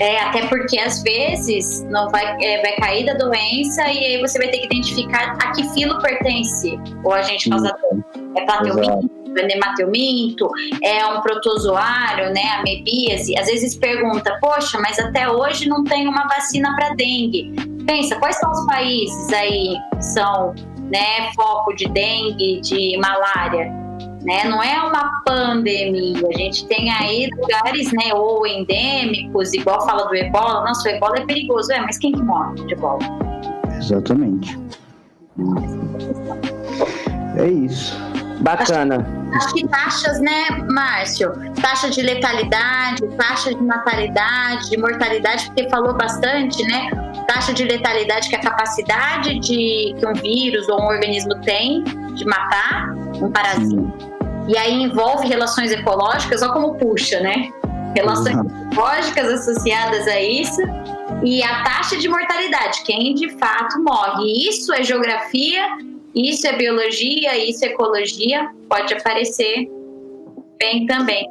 É, 0.00 0.18
até 0.22 0.46
porque 0.46 0.78
às 0.78 1.02
vezes 1.02 1.82
não 1.90 2.08
vai, 2.08 2.24
é, 2.42 2.62
vai 2.62 2.72
cair 2.76 3.04
da 3.04 3.12
doença 3.14 3.82
e 3.82 3.98
aí 3.98 4.20
você 4.20 4.38
vai 4.38 4.48
ter 4.48 4.58
que 4.58 4.64
identificar 4.64 5.36
a 5.42 5.52
que 5.52 5.62
filo 5.74 6.00
pertence 6.00 6.78
o 7.04 7.12
agente 7.12 7.50
causador. 7.50 8.02
É 8.34 8.46
plateuminto, 8.46 9.10
nemateuminto, 9.32 10.48
é 10.82 11.04
um 11.06 11.20
protozoário, 11.20 12.32
né, 12.32 12.42
amebíase. 12.58 13.38
Às 13.38 13.46
vezes 13.46 13.76
pergunta, 13.76 14.36
poxa, 14.40 14.78
mas 14.80 14.98
até 14.98 15.28
hoje 15.28 15.68
não 15.68 15.84
tem 15.84 16.08
uma 16.08 16.26
vacina 16.28 16.74
para 16.74 16.90
dengue. 16.94 17.52
Pensa, 17.86 18.16
quais 18.16 18.36
são 18.36 18.50
os 18.50 18.66
países 18.66 19.32
aí 19.32 19.76
que 19.94 20.04
são 20.04 20.54
né, 20.90 21.30
foco 21.34 21.74
de 21.74 21.88
dengue, 21.88 22.60
de 22.60 22.96
malária? 22.98 23.80
né? 24.22 24.44
Não 24.44 24.62
é 24.62 24.80
uma 24.82 25.22
pandemia. 25.24 26.26
A 26.28 26.36
gente 26.36 26.66
tem 26.66 26.90
aí 26.90 27.28
lugares, 27.36 27.92
né, 27.92 28.14
ou 28.14 28.46
endêmicos, 28.46 29.52
igual 29.52 29.80
fala 29.86 30.04
do 30.06 30.14
ebola. 30.14 30.64
Nossa, 30.64 30.88
o 30.88 30.92
ebola 30.92 31.18
é 31.18 31.24
perigoso, 31.24 31.72
é, 31.72 31.80
mas 31.80 31.98
quem 31.98 32.12
que 32.12 32.22
morre 32.22 32.54
de 32.66 32.74
ebola? 32.74 33.00
Exatamente. 33.78 34.58
É 37.36 37.46
isso. 37.46 38.09
Bacana. 38.40 39.06
Acho 39.34 39.54
que 39.54 39.68
taxas, 39.68 40.20
né, 40.20 40.48
Márcio? 40.68 41.32
Taxa 41.60 41.90
de 41.90 42.02
letalidade, 42.02 43.06
taxa 43.16 43.54
de 43.54 43.62
natalidade, 43.62 44.70
de 44.70 44.78
mortalidade, 44.78 45.46
porque 45.46 45.68
falou 45.68 45.94
bastante, 45.94 46.62
né? 46.64 46.90
Taxa 47.28 47.52
de 47.52 47.64
letalidade, 47.64 48.28
que 48.28 48.34
é 48.34 48.38
a 48.38 48.42
capacidade 48.42 49.38
de 49.40 49.94
que 49.98 50.06
um 50.06 50.14
vírus 50.14 50.68
ou 50.68 50.82
um 50.82 50.86
organismo 50.86 51.34
tem 51.42 51.84
de 52.14 52.24
matar 52.24 52.92
um 53.20 53.30
parasita. 53.30 54.10
E 54.48 54.56
aí 54.56 54.82
envolve 54.82 55.28
relações 55.28 55.70
ecológicas, 55.70 56.42
olha 56.42 56.52
como 56.52 56.74
puxa, 56.74 57.20
né? 57.20 57.50
Relações 57.94 58.36
uhum. 58.36 58.70
ecológicas 58.72 59.28
associadas 59.28 60.08
a 60.08 60.20
isso 60.20 60.60
e 61.22 61.42
a 61.42 61.62
taxa 61.62 61.96
de 61.96 62.08
mortalidade, 62.08 62.82
quem 62.84 63.14
de 63.14 63.30
fato 63.38 63.82
morre. 63.82 64.48
Isso 64.48 64.72
é 64.72 64.82
geografia, 64.82 65.62
isso 66.14 66.46
é 66.46 66.56
biologia, 66.56 67.36
isso 67.36 67.64
é 67.64 67.68
ecologia, 67.68 68.50
pode 68.68 68.94
aparecer 68.94 69.68
bem 70.58 70.86
também. 70.86 71.26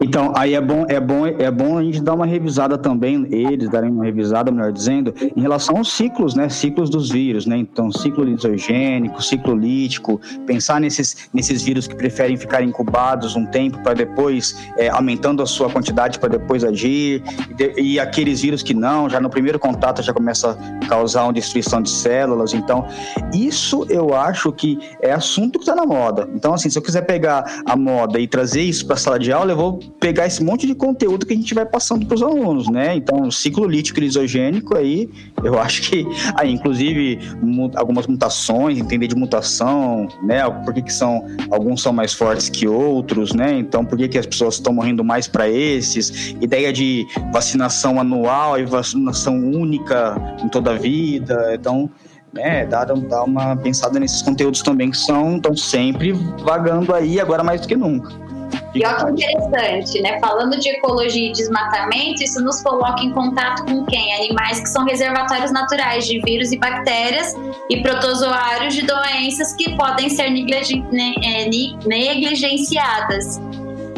Então, 0.00 0.32
aí 0.36 0.54
é 0.54 0.60
bom, 0.60 0.84
é 0.88 1.00
bom, 1.00 1.26
é 1.26 1.50
bom 1.50 1.78
a 1.78 1.82
gente 1.82 2.02
dar 2.02 2.14
uma 2.14 2.26
revisada 2.26 2.76
também, 2.76 3.26
eles 3.30 3.70
darem 3.70 3.90
uma 3.90 4.04
revisada, 4.04 4.50
melhor 4.50 4.70
dizendo, 4.70 5.14
em 5.34 5.40
relação 5.40 5.78
aos 5.78 5.90
ciclos, 5.92 6.34
né? 6.34 6.50
Ciclos 6.50 6.90
dos 6.90 7.10
vírus, 7.10 7.46
né? 7.46 7.56
Então, 7.56 7.90
ciclo 7.90 8.22
lisogênico, 8.22 9.22
ciclo 9.22 9.54
lítico, 9.54 10.20
pensar 10.46 10.80
nesses, 10.80 11.28
nesses 11.32 11.62
vírus 11.62 11.86
que 11.86 11.94
preferem 11.94 12.36
ficar 12.36 12.62
incubados 12.62 13.36
um 13.36 13.46
tempo 13.46 13.78
para 13.82 13.94
depois, 13.94 14.56
é, 14.76 14.88
aumentando 14.88 15.42
a 15.42 15.46
sua 15.46 15.70
quantidade 15.70 16.18
para 16.18 16.28
depois 16.28 16.62
agir, 16.62 17.22
e, 17.58 17.94
e, 17.94 18.00
aqueles 18.00 18.42
vírus 18.42 18.62
que 18.62 18.74
não, 18.74 19.08
já 19.08 19.18
no 19.18 19.30
primeiro 19.30 19.58
contato 19.58 20.02
já 20.02 20.12
começa 20.12 20.58
a 20.82 20.86
causar 20.86 21.24
uma 21.24 21.32
destruição 21.32 21.80
de 21.80 21.90
células. 21.90 22.52
Então, 22.52 22.86
isso 23.32 23.86
eu 23.88 24.14
acho 24.14 24.52
que 24.52 24.78
é 25.00 25.12
assunto 25.12 25.58
que 25.58 25.64
está 25.64 25.74
na 25.74 25.86
moda. 25.86 26.28
Então, 26.34 26.52
assim, 26.52 26.68
se 26.68 26.78
eu 26.78 26.82
quiser 26.82 27.02
pegar 27.02 27.62
a 27.64 27.74
moda 27.74 28.20
e 28.20 28.28
trazer 28.28 28.60
isso 28.60 28.84
para 28.84 28.94
a 28.94 28.98
sala 28.98 29.18
de 29.18 29.32
aula, 29.32 29.52
eu 29.52 29.56
vou 29.56 29.85
pegar 30.00 30.26
esse 30.26 30.42
monte 30.42 30.66
de 30.66 30.74
conteúdo 30.74 31.26
que 31.26 31.32
a 31.32 31.36
gente 31.36 31.54
vai 31.54 31.64
passando 31.64 32.06
para 32.06 32.14
os 32.14 32.22
alunos, 32.22 32.68
né? 32.68 32.94
Então, 32.96 33.30
ciclo 33.30 33.66
lítico 33.66 34.00
lisogênico 34.00 34.76
aí, 34.76 35.08
eu 35.42 35.58
acho 35.58 35.82
que 35.82 36.06
aí, 36.36 36.52
inclusive, 36.52 37.18
algumas 37.74 38.06
mutações, 38.06 38.78
entender 38.78 39.06
de 39.06 39.16
mutação, 39.16 40.08
né? 40.22 40.48
Por 40.64 40.74
que, 40.74 40.82
que 40.82 40.92
são 40.92 41.24
alguns 41.50 41.82
são 41.82 41.92
mais 41.92 42.12
fortes 42.12 42.48
que 42.48 42.66
outros, 42.66 43.32
né? 43.32 43.58
Então, 43.58 43.84
por 43.84 43.98
que, 43.98 44.08
que 44.08 44.18
as 44.18 44.26
pessoas 44.26 44.54
estão 44.54 44.72
morrendo 44.72 45.04
mais 45.04 45.26
para 45.26 45.48
esses? 45.48 46.34
Ideia 46.40 46.72
de 46.72 47.06
vacinação 47.32 48.00
anual 48.00 48.58
e 48.58 48.64
vacinação 48.64 49.36
única 49.36 50.36
em 50.42 50.48
toda 50.48 50.72
a 50.72 50.78
vida. 50.78 51.54
Então, 51.54 51.90
né, 52.32 52.66
dar, 52.66 52.92
uma 53.24 53.56
pensada 53.56 53.98
nesses 53.98 54.22
conteúdos 54.22 54.62
também 54.62 54.90
que 54.90 54.98
são 54.98 55.36
estão 55.36 55.56
sempre 55.56 56.12
vagando 56.12 56.94
aí 56.94 57.18
agora 57.18 57.42
mais 57.42 57.60
do 57.60 57.68
que 57.68 57.76
nunca. 57.76 58.25
E 58.74 58.84
olha 58.84 59.12
que 59.14 59.24
interessante, 59.24 60.02
né? 60.02 60.20
Falando 60.20 60.58
de 60.58 60.68
ecologia 60.68 61.30
e 61.30 61.32
desmatamento, 61.32 62.22
isso 62.22 62.42
nos 62.42 62.62
coloca 62.62 63.02
em 63.02 63.10
contato 63.10 63.64
com 63.64 63.84
quem? 63.86 64.14
Animais 64.14 64.60
que 64.60 64.68
são 64.68 64.84
reservatórios 64.84 65.50
naturais 65.50 66.06
de 66.06 66.20
vírus 66.20 66.52
e 66.52 66.58
bactérias 66.58 67.34
e 67.70 67.82
protozoários 67.82 68.74
de 68.74 68.82
doenças 68.82 69.54
que 69.54 69.74
podem 69.76 70.10
ser 70.10 70.26
é, 70.26 71.48
negligenciadas. 71.86 73.40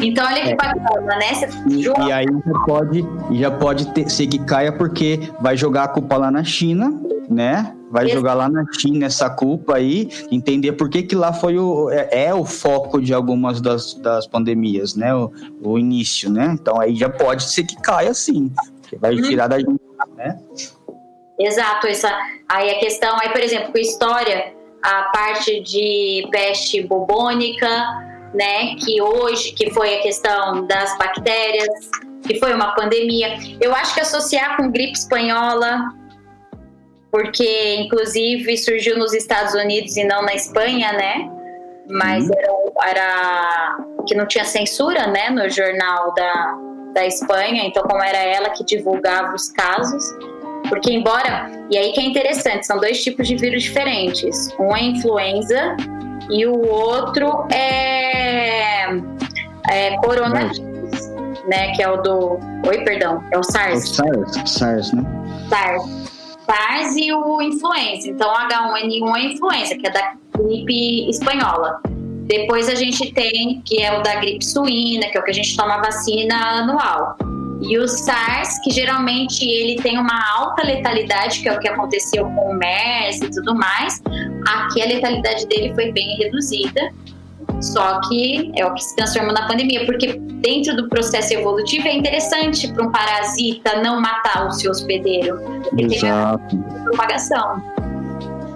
Então, 0.01 0.25
olha 0.25 0.41
que 0.43 0.51
é. 0.51 0.55
bacana, 0.55 1.15
né? 1.17 1.31
E, 1.69 1.83
e, 1.83 2.11
aí 2.11 2.25
já 2.25 2.59
pode, 2.65 3.05
já 3.31 3.51
pode 3.51 3.93
ter, 3.93 4.09
ser 4.09 4.27
que 4.27 4.39
caia 4.39 4.71
porque 4.71 5.29
vai 5.41 5.57
jogar 5.57 5.83
a 5.83 5.87
culpa 5.89 6.15
lá 6.15 6.31
na 6.31 6.43
China, 6.43 6.93
né? 7.29 7.73
Vai 7.89 8.07
jogar 8.07 8.33
lá 8.33 8.47
na 8.47 8.65
China 8.71 9.05
essa 9.05 9.29
culpa 9.29 9.75
aí, 9.75 10.09
entender 10.31 10.73
por 10.73 10.89
que, 10.89 11.03
que 11.03 11.15
lá 11.15 11.33
foi 11.33 11.57
o, 11.57 11.89
é, 11.89 12.25
é 12.25 12.33
o 12.33 12.45
foco 12.45 13.01
de 13.01 13.13
algumas 13.13 13.61
das, 13.61 13.93
das 13.95 14.27
pandemias, 14.27 14.95
né? 14.95 15.13
O, 15.13 15.31
o, 15.61 15.77
início, 15.77 16.29
né? 16.29 16.55
Então 16.59 16.79
aí 16.79 16.95
já 16.95 17.09
pode 17.09 17.43
ser 17.43 17.63
que 17.63 17.75
caia 17.81 18.13
sim, 18.13 18.51
que 18.87 18.95
vai 18.95 19.15
uhum. 19.15 19.21
tirar 19.21 19.47
da 19.47 19.59
gente, 19.59 19.79
né? 20.15 20.39
Exato, 21.39 21.87
essa 21.87 22.11
aí 22.47 22.69
a 22.69 22.79
questão, 22.79 23.17
aí 23.21 23.29
por 23.29 23.41
exemplo, 23.41 23.71
com 23.71 23.77
história, 23.77 24.53
a 24.83 25.03
parte 25.13 25.61
de 25.61 26.27
peste 26.31 26.81
bubônica, 26.83 27.67
né, 28.33 28.75
que 28.75 29.01
hoje, 29.01 29.53
que 29.53 29.71
foi 29.71 29.95
a 29.97 30.01
questão 30.01 30.67
das 30.67 30.97
bactérias, 30.97 31.67
que 32.25 32.39
foi 32.39 32.53
uma 32.53 32.75
pandemia. 32.75 33.37
Eu 33.59 33.73
acho 33.73 33.93
que 33.93 34.01
associar 34.01 34.57
com 34.57 34.71
gripe 34.71 34.93
espanhola, 34.93 35.93
porque 37.11 37.75
inclusive 37.75 38.57
surgiu 38.57 38.97
nos 38.97 39.13
Estados 39.13 39.53
Unidos 39.53 39.95
e 39.97 40.03
não 40.03 40.21
na 40.21 40.33
Espanha, 40.33 40.93
né? 40.93 41.29
Mas 41.89 42.25
uhum. 42.25 42.35
era, 42.37 42.89
era, 42.89 43.77
que 44.07 44.15
não 44.15 44.27
tinha 44.27 44.45
censura, 44.45 45.07
né, 45.07 45.31
no 45.31 45.49
jornal 45.49 46.13
da, 46.13 46.57
da 46.93 47.05
Espanha, 47.05 47.63
então 47.65 47.81
como 47.83 48.03
era 48.03 48.19
ela 48.19 48.51
que 48.51 48.63
divulgava 48.63 49.33
os 49.33 49.49
casos, 49.49 50.03
porque 50.67 50.93
embora, 50.93 51.49
e 51.71 51.77
aí 51.77 51.91
que 51.91 51.99
é 51.99 52.03
interessante, 52.03 52.67
são 52.67 52.77
dois 52.77 53.03
tipos 53.03 53.27
de 53.27 53.35
vírus 53.35 53.63
diferentes. 53.63 54.53
Um 54.59 54.75
é 54.75 54.83
influenza 54.83 55.75
e 56.29 56.45
o 56.45 56.67
outro 56.67 57.47
é, 57.51 58.85
é 59.71 59.97
coronavírus, 60.03 61.09
né? 61.47 61.71
Que 61.75 61.81
é 61.81 61.89
o 61.89 61.97
do. 61.97 62.39
Oi, 62.67 62.83
perdão, 62.83 63.23
é 63.31 63.37
o 63.37 63.43
SARS. 63.43 63.99
É 63.99 64.03
o 64.03 64.27
SARS, 64.27 64.51
SARS, 64.51 64.93
né? 64.93 65.03
SARS. 65.49 66.18
SARS 66.49 66.95
e 66.95 67.13
o 67.13 67.41
influenza. 67.41 68.09
Então, 68.09 68.33
H1N1 68.33 69.15
é 69.15 69.23
influenza, 69.33 69.75
que 69.75 69.85
é 69.85 69.91
da 69.91 70.13
gripe 70.35 71.07
espanhola. 71.07 71.79
Depois 72.25 72.67
a 72.69 72.75
gente 72.75 73.11
tem, 73.13 73.61
que 73.63 73.81
é 73.81 73.97
o 73.97 74.01
da 74.01 74.15
gripe 74.15 74.43
suína, 74.43 75.07
que 75.09 75.17
é 75.17 75.21
o 75.21 75.23
que 75.23 75.31
a 75.31 75.33
gente 75.33 75.55
toma 75.55 75.77
vacina 75.77 76.35
anual. 76.59 77.15
E 77.61 77.77
o 77.77 77.87
SARS, 77.87 78.59
que 78.63 78.71
geralmente 78.71 79.45
ele 79.45 79.81
tem 79.81 79.99
uma 79.99 80.19
alta 80.37 80.63
letalidade, 80.63 81.41
que 81.41 81.49
é 81.49 81.55
o 81.55 81.59
que 81.59 81.67
aconteceu 81.67 82.25
com 82.25 82.51
o 82.51 82.53
MERS 82.53 83.21
e 83.21 83.29
tudo 83.29 83.53
mais, 83.53 84.01
aqui 84.47 84.81
a 84.81 84.85
letalidade 84.85 85.45
dele 85.47 85.73
foi 85.75 85.91
bem 85.91 86.17
reduzida. 86.17 86.91
Só 87.61 87.99
que 88.07 88.51
é 88.55 88.65
o 88.65 88.73
que 88.73 88.83
se 88.83 88.95
transformou 88.95 89.33
na 89.33 89.47
pandemia, 89.47 89.85
porque 89.85 90.19
dentro 90.39 90.75
do 90.75 90.89
processo 90.89 91.33
evolutivo 91.33 91.87
é 91.87 91.95
interessante 91.95 92.71
para 92.71 92.85
um 92.85 92.91
parasita 92.91 93.81
não 93.81 94.01
matar 94.01 94.47
o 94.47 94.51
seu 94.51 94.71
hospedeiro. 94.71 95.39
Exato. 95.77 96.47
Tem 96.49 96.59
a 96.59 96.83
propagação. 96.83 97.63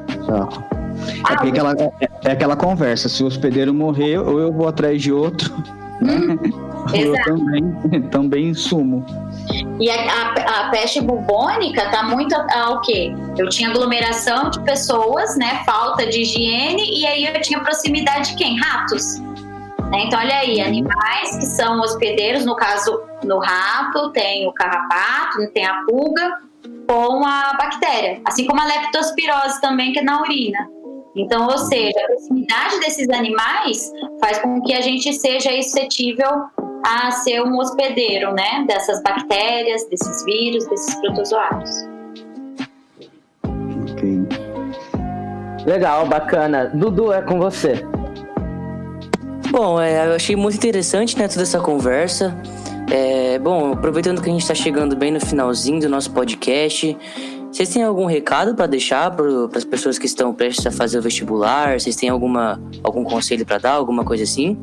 Exato. 0.09 0.63
É, 1.07 1.21
ah, 1.23 1.33
aquela, 1.33 1.73
é, 1.73 2.09
é, 2.25 2.31
aquela 2.31 2.55
conversa, 2.55 3.09
se 3.09 3.23
o 3.23 3.27
hospedeiro 3.27 3.73
morrer, 3.73 4.17
ou 4.17 4.39
eu 4.39 4.51
vou 4.51 4.67
atrás 4.67 5.01
de 5.01 5.11
outro. 5.11 5.53
Hum. 6.01 6.37
Eu 6.93 7.13
também, 7.23 7.71
também 8.11 8.53
sumo. 8.53 9.05
E 9.79 9.89
a, 9.89 9.95
a, 9.95 10.67
a, 10.67 10.69
peste 10.69 10.99
bubônica 10.99 11.89
tá 11.89 12.03
muito 12.03 12.35
ao 12.35 12.81
quê? 12.81 13.13
Eu 13.37 13.47
tinha 13.47 13.69
aglomeração 13.69 14.49
de 14.49 14.59
pessoas, 14.61 15.37
né? 15.37 15.63
Falta 15.65 16.05
de 16.05 16.21
higiene, 16.21 16.99
e 16.99 17.05
aí 17.05 17.25
eu 17.25 17.41
tinha 17.41 17.61
proximidade 17.61 18.31
de 18.31 18.35
quem? 18.35 18.59
Ratos. 18.59 19.21
Né? 19.93 20.05
Então, 20.05 20.19
olha 20.19 20.39
aí, 20.39 20.57
uhum. 20.57 20.65
animais 20.65 21.37
que 21.37 21.45
são 21.45 21.79
hospedeiros, 21.79 22.45
no 22.45 22.55
caso, 22.55 22.99
no 23.23 23.37
rato, 23.37 24.11
tem 24.11 24.47
o 24.47 24.51
carrapato, 24.51 25.47
tem 25.53 25.65
a 25.65 25.83
pulga, 25.85 26.39
com 26.87 27.23
a 27.25 27.53
bactéria. 27.53 28.19
Assim 28.25 28.45
como 28.47 28.59
a 28.59 28.65
leptospirose 28.65 29.61
também, 29.61 29.93
que 29.93 29.99
é 29.99 30.03
na 30.03 30.19
urina. 30.21 30.67
Então, 31.15 31.45
ou 31.45 31.59
seja, 31.59 31.93
a 31.99 32.07
proximidade 32.07 32.79
desses 32.79 33.07
animais 33.09 33.91
faz 34.19 34.39
com 34.39 34.61
que 34.63 34.73
a 34.73 34.81
gente 34.81 35.13
seja 35.13 35.51
suscetível 35.61 36.27
a 36.83 37.11
ser 37.11 37.41
um 37.43 37.55
hospedeiro, 37.59 38.33
né, 38.33 38.65
dessas 38.67 39.01
bactérias, 39.03 39.87
desses 39.89 40.25
vírus, 40.25 40.67
desses 40.67 40.95
protozoários. 40.95 41.69
Ok. 43.91 44.27
Legal, 45.67 46.07
bacana. 46.07 46.71
Dudu, 46.73 47.13
é 47.13 47.21
com 47.21 47.39
você. 47.39 47.85
Bom, 49.53 49.79
é, 49.79 50.07
eu 50.07 50.15
achei 50.15 50.35
muito 50.35 50.55
interessante 50.57 51.15
né, 51.15 51.27
toda 51.27 51.43
essa 51.43 51.59
conversa. 51.59 52.35
É, 52.89 53.37
bom, 53.37 53.73
aproveitando 53.73 54.19
que 54.19 54.27
a 54.27 54.31
gente 54.31 54.41
está 54.41 54.55
chegando 54.55 54.95
bem 54.95 55.11
no 55.11 55.19
finalzinho 55.19 55.79
do 55.79 55.87
nosso 55.87 56.09
podcast, 56.09 56.97
vocês 57.51 57.69
têm 57.69 57.83
algum 57.83 58.07
recado 58.07 58.55
para 58.55 58.65
deixar 58.65 59.11
para 59.11 59.27
as 59.55 59.63
pessoas 59.63 59.99
que 59.99 60.07
estão 60.07 60.33
prestes 60.33 60.65
a 60.65 60.71
fazer 60.71 60.97
o 60.97 61.03
vestibular? 61.03 61.79
Vocês 61.79 61.95
têm 61.95 62.09
alguma, 62.09 62.59
algum 62.83 63.03
conselho 63.03 63.45
para 63.45 63.59
dar, 63.59 63.73
alguma 63.73 64.03
coisa 64.03 64.23
assim? 64.23 64.57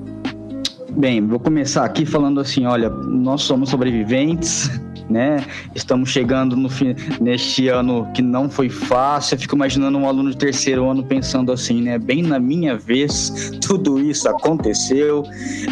Bem, 0.90 1.24
vou 1.24 1.38
começar 1.38 1.84
aqui 1.84 2.04
falando 2.04 2.40
assim, 2.40 2.66
olha, 2.66 2.90
nós 2.90 3.42
somos 3.42 3.70
sobreviventes, 3.70 4.68
né? 5.10 5.44
Estamos 5.74 6.10
chegando 6.10 6.56
no 6.56 6.68
fim, 6.68 6.94
neste 7.20 7.68
ano 7.68 8.08
que 8.14 8.22
não 8.22 8.48
foi 8.48 8.68
fácil. 8.68 9.34
Eu 9.34 9.40
fico 9.40 9.56
imaginando 9.56 9.98
um 9.98 10.06
aluno 10.06 10.30
de 10.30 10.36
terceiro 10.36 10.88
ano 10.88 11.02
pensando 11.04 11.52
assim, 11.52 11.82
né? 11.82 11.98
Bem 11.98 12.22
na 12.22 12.38
minha 12.38 12.76
vez, 12.76 13.52
tudo 13.60 14.00
isso 14.00 14.28
aconteceu. 14.28 15.24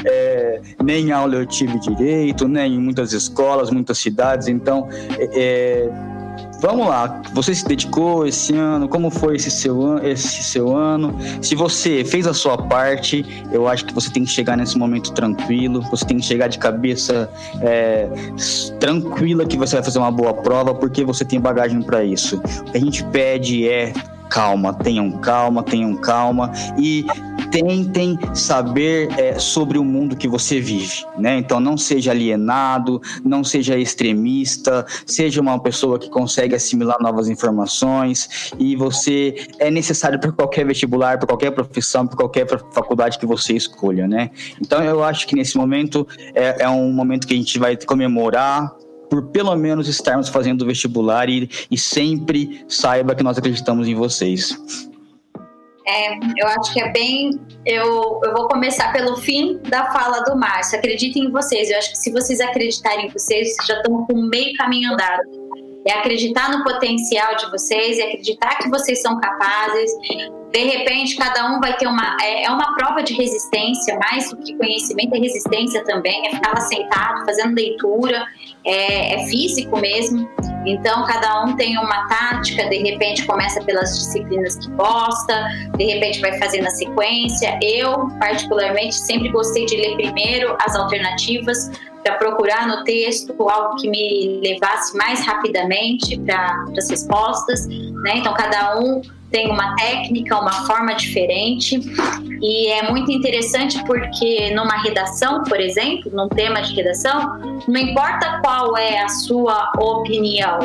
É, 0.05 0.61
nem 0.83 1.13
aula 1.13 1.37
eu 1.37 1.47
tive 1.47 1.79
direito, 1.79 2.49
né? 2.49 2.67
Em 2.67 2.79
muitas 2.79 3.13
escolas, 3.13 3.71
muitas 3.71 3.99
cidades. 3.99 4.49
Então, 4.49 4.89
é, 5.19 5.89
Vamos 6.61 6.89
lá, 6.89 7.23
você 7.33 7.55
se 7.55 7.65
dedicou 7.65 8.27
esse 8.27 8.55
ano? 8.55 8.89
Como 8.89 9.11
foi 9.11 9.37
esse 9.37 9.51
seu, 9.51 9.99
esse 9.99 10.43
seu 10.43 10.77
ano? 10.77 11.17
Se 11.41 11.55
você 11.55 12.05
fez 12.05 12.27
a 12.27 12.35
sua 12.35 12.59
parte, 12.59 13.25
eu 13.53 13.69
acho 13.69 13.85
que 13.85 13.95
você 13.95 14.11
tem 14.11 14.25
que 14.25 14.31
chegar 14.31 14.57
nesse 14.57 14.77
momento 14.77 15.13
tranquilo, 15.13 15.81
você 15.83 16.05
tem 16.05 16.17
que 16.17 16.25
chegar 16.25 16.49
de 16.49 16.59
cabeça 16.59 17.31
é, 17.61 18.09
tranquila 18.81 19.47
que 19.47 19.57
você 19.57 19.77
vai 19.77 19.85
fazer 19.85 20.01
uma 20.01 20.11
boa 20.11 20.35
prova, 20.35 20.75
porque 20.75 21.05
você 21.05 21.25
tem 21.25 21.41
bagagem 21.41 21.81
para 21.81 22.03
isso. 22.03 22.39
O 22.39 22.65
que 22.65 22.77
a 22.77 22.81
gente 22.81 23.05
pede 23.05 23.69
é 23.69 23.93
calma, 24.29 24.75
tenham 24.75 25.13
calma, 25.13 25.63
tenham 25.63 25.95
calma 25.97 26.53
e 26.77 27.07
tentem 27.51 28.19
saber 28.35 29.09
é, 29.19 29.39
sobre 29.39 29.79
o 29.79 29.85
mundo 29.85 30.17
que 30.17 30.29
você 30.29 30.61
vive, 30.61 31.05
né? 31.17 31.39
Então 31.39 31.61
não 31.61 31.77
seja 31.77 32.11
alienado, 32.11 33.01
não 33.25 33.43
seja 33.43 33.79
extremista, 33.79 34.87
seja 35.07 35.41
uma 35.41 35.59
pessoa 35.61 35.99
que 35.99 36.09
consegue 36.09 36.55
assimilar 36.55 36.97
novas 37.01 37.29
informações 37.29 38.53
e 38.59 38.77
você 38.77 39.47
é 39.59 39.71
necessário 39.71 40.19
para 40.19 40.33
qualquer 40.33 40.67
vestibular, 40.67 41.19
para 41.19 41.27
qualquer 41.27 41.51
profissão, 41.51 42.07
para 42.07 42.17
qualquer 42.17 42.47
faculdade 42.73 43.19
que 43.19 43.27
você 43.27 43.55
escolha, 43.55 44.07
né? 44.07 44.31
Então 44.61 44.83
eu 44.83 45.03
acho 45.03 45.27
que 45.27 45.35
nesse 45.35 45.57
momento 45.57 46.07
é, 46.35 46.65
é 46.65 46.69
um 46.69 46.93
momento 46.93 47.27
que 47.27 47.35
a 47.35 47.37
gente 47.37 47.59
vai 47.59 47.77
comemorar 47.77 48.73
por 49.09 49.23
pelo 49.29 49.55
menos 49.57 49.89
estarmos 49.89 50.29
fazendo 50.29 50.63
o 50.63 50.67
vestibular 50.67 51.29
e, 51.29 51.49
e 51.71 51.79
sempre 51.79 52.65
saiba 52.69 53.15
que 53.15 53.23
nós 53.23 53.39
acreditamos 53.39 53.89
em 53.89 53.95
vocês. 53.95 54.59
É, 55.89 56.19
eu 56.37 56.47
acho 56.47 56.73
que 56.73 56.81
é 56.81 56.93
bem. 56.93 57.31
Eu, 57.65 58.21
eu 58.23 58.35
vou 58.35 58.47
começar 58.47 58.93
pelo 58.93 59.17
fim 59.17 59.59
da 59.71 59.91
fala 59.91 60.21
do 60.21 60.37
Márcio. 60.37 60.79
Acreditem 60.79 61.25
em 61.25 61.31
vocês. 61.31 61.71
Eu 61.71 61.79
acho 61.79 61.93
que 61.93 61.99
se 61.99 62.13
vocês 62.13 62.41
acreditarem 62.41 63.07
em 63.07 63.09
vocês, 63.09 63.57
já 63.67 63.75
estão 63.79 64.07
com 64.07 64.21
meio 64.21 64.53
caminho 64.59 64.93
andado. 64.93 65.23
É 65.87 65.93
acreditar 65.93 66.51
no 66.51 66.63
potencial 66.63 67.35
de 67.37 67.51
vocês, 67.51 67.99
é 67.99 68.03
acreditar 68.03 68.59
que 68.59 68.69
vocês 68.69 69.01
são 69.01 69.19
capazes. 69.19 69.91
De 70.51 70.65
repente, 70.65 71.17
cada 71.17 71.53
um 71.53 71.61
vai 71.61 71.77
ter 71.77 71.87
uma. 71.87 72.17
É, 72.23 72.45
é 72.45 72.51
uma 72.51 72.75
prova 72.75 73.03
de 73.03 73.13
resistência, 73.13 73.99
mais 73.99 74.31
do 74.31 74.37
que 74.39 74.57
conhecimento, 74.57 75.15
é 75.15 75.19
resistência 75.19 75.85
também. 75.85 76.27
É 76.27 76.31
ficar 76.31 76.55
lá 76.55 76.61
sentado, 76.61 77.25
fazendo 77.27 77.55
leitura, 77.55 78.27
é, 78.65 79.15
é 79.15 79.27
físico 79.27 79.79
mesmo. 79.79 80.29
Então, 80.67 81.05
cada 81.07 81.45
um 81.45 81.57
tem 81.57 81.79
uma 81.79 82.07
tática, 82.09 82.69
de 82.69 82.79
repente 82.79 83.27
começa 83.27 83.63
pelas 83.65 83.99
disciplinas 83.99 84.57
que 84.57 84.71
gosta, 84.73 85.49
de 85.77 85.85
repente 85.85 86.21
vai 86.21 86.39
fazer 86.39 86.63
na 86.63 86.71
sequência. 86.71 87.59
Eu, 87.63 88.09
particularmente, 88.19 88.95
sempre 88.95 89.29
gostei 89.31 89.67
de 89.67 89.77
ler 89.77 89.97
primeiro 89.97 90.57
as 90.61 90.75
alternativas 90.75 91.71
para 92.03 92.15
procurar 92.15 92.67
no 92.67 92.85
texto 92.85 93.35
algo 93.49 93.77
que 93.77 93.89
me 93.89 94.41
levasse 94.43 94.97
mais 94.97 95.27
rapidamente 95.27 96.19
para 96.21 96.65
as 96.77 96.89
respostas. 96.89 97.67
Né? 97.67 98.17
Então, 98.17 98.33
cada 98.35 98.79
um 98.79 99.03
tem 99.31 99.51
uma 99.51 99.75
técnica, 99.77 100.39
uma 100.39 100.53
forma 100.67 100.95
diferente 100.95 101.81
e 102.41 102.69
é 102.69 102.91
muito 102.91 103.11
interessante 103.11 103.83
porque 103.85 104.51
numa 104.55 104.81
redação, 104.83 105.43
por 105.45 105.61
exemplo, 105.61 106.11
num 106.13 106.29
tema 106.29 106.61
de 106.61 106.75
redação, 106.75 107.39
não 107.67 107.81
importa 107.81 108.41
qual 108.43 108.77
é 108.77 109.03
a 109.03 109.09
sua 109.09 109.73
opinião, 109.79 110.61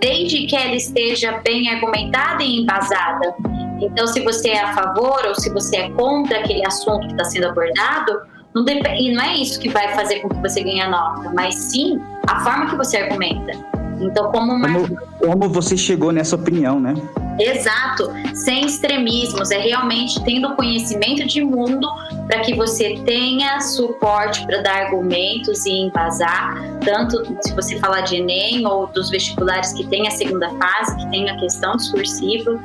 desde 0.00 0.46
que 0.46 0.54
ela 0.54 0.74
esteja 0.74 1.40
bem 1.44 1.68
argumentada 1.68 2.42
e 2.42 2.60
embasada. 2.60 3.34
Então, 3.80 4.06
se 4.06 4.20
você 4.20 4.50
é 4.50 4.62
a 4.62 4.74
favor 4.74 5.26
ou 5.26 5.34
se 5.34 5.50
você 5.52 5.76
é 5.76 5.90
contra 5.90 6.38
aquele 6.38 6.66
assunto 6.66 7.06
que 7.06 7.12
está 7.12 7.24
sendo 7.24 7.48
abordado, 7.48 8.20
não 8.54 8.64
e 8.66 9.12
não 9.12 9.22
é 9.22 9.34
isso 9.34 9.60
que 9.60 9.68
vai 9.68 9.94
fazer 9.94 10.20
com 10.20 10.30
que 10.30 10.40
você 10.40 10.62
ganhe 10.62 10.80
a 10.80 10.88
nota, 10.88 11.30
mas 11.34 11.54
sim 11.54 12.00
a 12.26 12.40
forma 12.40 12.70
que 12.70 12.76
você 12.76 12.98
argumenta. 12.98 13.75
Então, 14.00 14.30
como, 14.30 14.60
como, 14.60 14.98
como 15.18 15.48
você 15.48 15.76
chegou 15.76 16.12
nessa 16.12 16.36
opinião, 16.36 16.78
né? 16.78 16.94
Exato, 17.38 18.10
sem 18.34 18.64
extremismos, 18.64 19.50
é 19.50 19.58
realmente 19.58 20.22
tendo 20.24 20.54
conhecimento 20.54 21.26
de 21.26 21.44
mundo 21.44 21.86
para 22.26 22.40
que 22.40 22.54
você 22.54 22.98
tenha 23.04 23.60
suporte 23.60 24.44
para 24.46 24.62
dar 24.62 24.84
argumentos 24.86 25.66
e 25.66 25.70
embasar, 25.70 26.54
tanto 26.82 27.22
se 27.42 27.54
você 27.54 27.78
falar 27.78 28.00
de 28.02 28.16
Enem 28.16 28.66
ou 28.66 28.86
dos 28.86 29.10
vestibulares 29.10 29.72
que 29.74 29.86
tem 29.86 30.08
a 30.08 30.10
segunda 30.10 30.48
fase, 30.50 30.96
que 30.96 31.10
tem 31.10 31.28
a 31.28 31.36
questão 31.36 31.76
discursiva. 31.76 32.58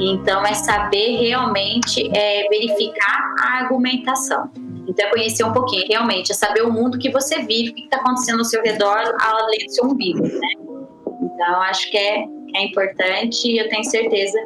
Então, 0.00 0.44
é 0.46 0.54
saber 0.54 1.18
realmente 1.18 2.08
é, 2.16 2.48
verificar 2.48 3.34
a 3.40 3.62
argumentação. 3.62 4.48
Então, 4.86 5.06
é 5.06 5.10
conhecer 5.10 5.44
um 5.44 5.52
pouquinho, 5.52 5.84
realmente, 5.88 6.32
é 6.32 6.34
saber 6.34 6.62
o 6.62 6.72
mundo 6.72 6.98
que 6.98 7.10
você 7.10 7.42
vive, 7.42 7.70
o 7.70 7.74
que 7.74 7.82
está 7.82 7.98
acontecendo 7.98 8.38
ao 8.38 8.44
seu 8.44 8.62
redor, 8.62 9.14
além 9.20 9.66
do 9.66 9.72
seu 9.72 9.84
umbigo, 9.84 10.22
né? 10.22 10.67
Então, 11.38 11.62
acho 11.62 11.88
que 11.88 11.96
é, 11.96 12.24
é 12.56 12.64
importante 12.64 13.46
e 13.46 13.58
eu 13.58 13.68
tenho 13.68 13.84
certeza 13.84 14.36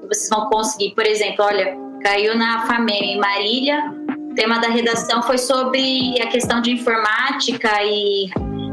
que 0.00 0.06
vocês 0.06 0.28
vão 0.30 0.48
conseguir. 0.48 0.94
Por 0.94 1.04
exemplo, 1.04 1.44
olha, 1.44 1.76
caiu 2.04 2.36
na 2.36 2.64
FAMEM 2.68 3.14
em 3.14 3.18
Marília, 3.18 3.82
o 4.30 4.34
tema 4.34 4.60
da 4.60 4.68
redação 4.68 5.24
foi 5.24 5.38
sobre 5.38 6.14
a 6.22 6.28
questão 6.28 6.60
de 6.62 6.70
informática 6.70 7.82
e 7.82 8.28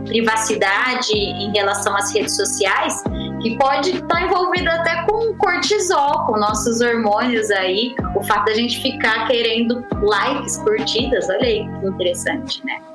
privacidade 0.06 1.18
em 1.18 1.52
relação 1.52 1.96
às 1.96 2.14
redes 2.14 2.36
sociais, 2.36 3.02
que 3.42 3.58
pode 3.58 3.90
estar 3.90 4.22
envolvido 4.24 4.70
até 4.70 5.04
com 5.06 5.36
cortisol, 5.38 6.28
com 6.28 6.38
nossos 6.38 6.80
hormônios 6.80 7.50
aí, 7.50 7.96
o 8.16 8.24
fato 8.24 8.46
da 8.46 8.54
gente 8.54 8.80
ficar 8.84 9.28
querendo 9.28 9.84
likes, 10.04 10.58
curtidas, 10.58 11.28
olha 11.28 11.48
aí 11.48 11.68
que 11.80 11.88
interessante, 11.88 12.64
né? 12.64 12.93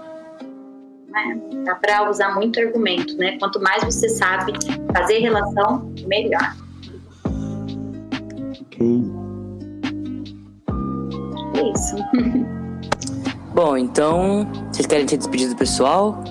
É, 1.19 1.65
dá 1.65 1.75
para 1.75 2.09
usar 2.09 2.35
muito 2.35 2.61
argumento, 2.61 3.17
né? 3.17 3.37
Quanto 3.39 3.61
mais 3.61 3.83
você 3.83 4.09
sabe 4.09 4.53
fazer 4.93 5.19
relação, 5.19 5.93
melhor. 6.07 6.55
Ok. 8.61 9.03
É 11.57 11.73
isso. 11.73 11.97
Bom, 13.55 13.77
então, 13.77 14.49
vocês 14.71 14.87
querem 14.87 15.09
se 15.09 15.17
despedir 15.17 15.49
do 15.49 15.57
pessoal? 15.57 16.23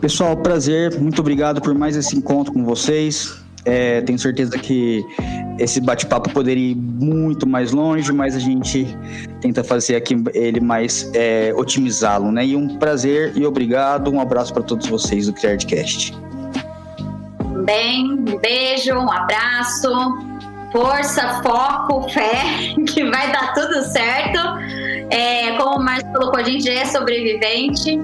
Pessoal, 0.00 0.36
prazer. 0.36 0.98
Muito 1.00 1.20
obrigado 1.20 1.60
por 1.60 1.74
mais 1.74 1.96
esse 1.96 2.16
encontro 2.16 2.52
com 2.52 2.64
vocês. 2.64 3.42
É, 3.64 4.00
tenho 4.02 4.18
certeza 4.18 4.56
que 4.58 5.04
esse 5.60 5.78
bate-papo 5.78 6.30
poderia 6.30 6.70
ir 6.70 6.74
muito 6.74 7.46
mais 7.46 7.70
longe, 7.70 8.10
mas 8.12 8.34
a 8.34 8.38
gente 8.38 8.86
tenta 9.42 9.62
fazer 9.62 9.94
aqui 9.94 10.16
ele 10.32 10.58
mais 10.58 11.10
é, 11.14 11.52
otimizá-lo, 11.54 12.32
né? 12.32 12.46
E 12.46 12.56
um 12.56 12.78
prazer 12.78 13.36
e 13.36 13.44
obrigado. 13.44 14.10
Um 14.10 14.20
abraço 14.20 14.54
para 14.54 14.62
todos 14.62 14.86
vocês 14.86 15.26
do 15.26 15.34
CriarDcast. 15.34 16.16
Bem, 17.64 18.10
um 18.12 18.38
beijo, 18.38 18.94
um 18.94 19.12
abraço, 19.12 19.90
força, 20.72 21.42
foco, 21.42 22.08
fé, 22.08 22.74
que 22.88 23.04
vai 23.04 23.30
dar 23.30 23.52
tudo 23.52 23.84
certo. 23.84 24.38
É, 25.10 25.58
como 25.58 25.76
o 25.76 25.84
Márcio 25.84 26.10
colocou, 26.12 26.40
a 26.40 26.42
gente 26.42 26.70
é 26.70 26.86
sobrevivente 26.86 28.00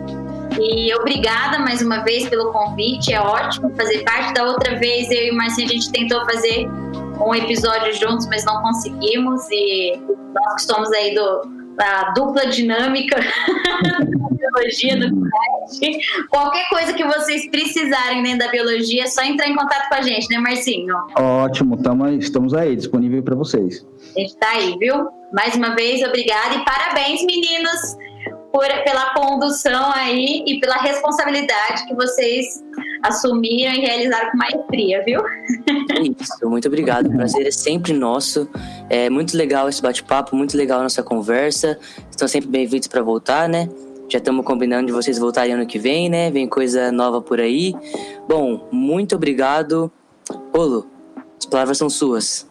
e 0.60 0.94
obrigada 0.94 1.58
mais 1.58 1.80
uma 1.80 2.02
vez 2.02 2.28
pelo 2.28 2.52
convite, 2.52 3.12
é 3.12 3.20
ótimo 3.20 3.72
fazer 3.76 4.02
parte. 4.04 4.34
Da 4.34 4.44
outra 4.44 4.78
vez, 4.78 5.10
eu 5.10 5.26
e 5.26 5.30
o 5.30 5.34
Marcinho, 5.34 5.68
a 5.68 5.72
gente 5.72 5.90
tentou 5.90 6.22
fazer 6.26 6.68
um 7.20 7.34
episódio 7.34 7.92
juntos, 7.94 8.26
mas 8.26 8.44
não 8.44 8.62
conseguimos. 8.62 9.42
E 9.50 10.00
nós 10.34 10.54
que 10.54 10.62
somos 10.62 10.90
aí 10.92 11.14
do, 11.14 11.42
da 11.76 12.10
dupla 12.10 12.46
dinâmica 12.46 13.16
da 13.20 14.04
biologia 14.30 14.96
do 14.98 15.26
qualquer 16.30 16.68
coisa 16.68 16.92
que 16.92 17.04
vocês 17.04 17.48
precisarem 17.50 18.22
dentro 18.22 18.38
da 18.40 18.48
biologia, 18.48 19.04
é 19.04 19.06
só 19.06 19.22
entrar 19.22 19.48
em 19.48 19.54
contato 19.54 19.88
com 19.88 19.94
a 19.94 20.02
gente, 20.02 20.28
né, 20.30 20.38
Marcinho? 20.38 20.94
Ótimo, 21.18 21.76
tamo, 21.82 22.08
estamos 22.08 22.54
aí, 22.54 22.76
disponível 22.76 23.22
para 23.22 23.34
vocês. 23.34 23.86
A 24.16 24.20
gente 24.20 24.36
tá 24.36 24.50
aí, 24.50 24.76
viu? 24.78 25.08
Mais 25.32 25.54
uma 25.56 25.74
vez, 25.74 26.02
obrigada 26.02 26.54
e 26.54 26.64
parabéns, 26.64 27.24
meninos! 27.24 27.96
Por, 28.52 28.66
pela 28.84 29.14
condução 29.14 29.92
aí 29.92 30.44
e 30.46 30.60
pela 30.60 30.76
responsabilidade 30.76 31.86
que 31.86 31.94
vocês 31.94 32.64
assumiram 33.02 33.72
e 33.72 33.80
realizaram 33.80 34.30
com 34.30 34.38
maestria, 34.38 35.02
viu? 35.04 35.22
Isso, 36.20 36.48
muito 36.48 36.68
obrigado. 36.68 37.06
O 37.06 37.12
prazer 37.12 37.46
é 37.46 37.50
sempre 37.50 37.92
nosso. 37.92 38.48
É 38.88 39.08
muito 39.10 39.36
legal 39.36 39.68
esse 39.68 39.82
bate-papo, 39.82 40.34
muito 40.34 40.56
legal 40.56 40.80
a 40.80 40.84
nossa 40.84 41.02
conversa. 41.02 41.78
Estão 42.10 42.26
sempre 42.26 42.48
bem-vindos 42.48 42.88
para 42.88 43.02
voltar, 43.02 43.48
né? 43.48 43.68
Já 44.08 44.18
estamos 44.18 44.44
combinando 44.44 44.86
de 44.86 44.92
vocês 44.92 45.18
voltarem 45.18 45.54
ano 45.54 45.66
que 45.66 45.78
vem, 45.78 46.08
né? 46.08 46.30
Vem 46.30 46.46
coisa 46.46 46.92
nova 46.92 47.20
por 47.20 47.40
aí. 47.40 47.74
Bom, 48.28 48.68
muito 48.70 49.16
obrigado. 49.16 49.90
Olo, 50.52 50.88
as 51.38 51.46
palavras 51.46 51.78
são 51.78 51.90
suas. 51.90 52.48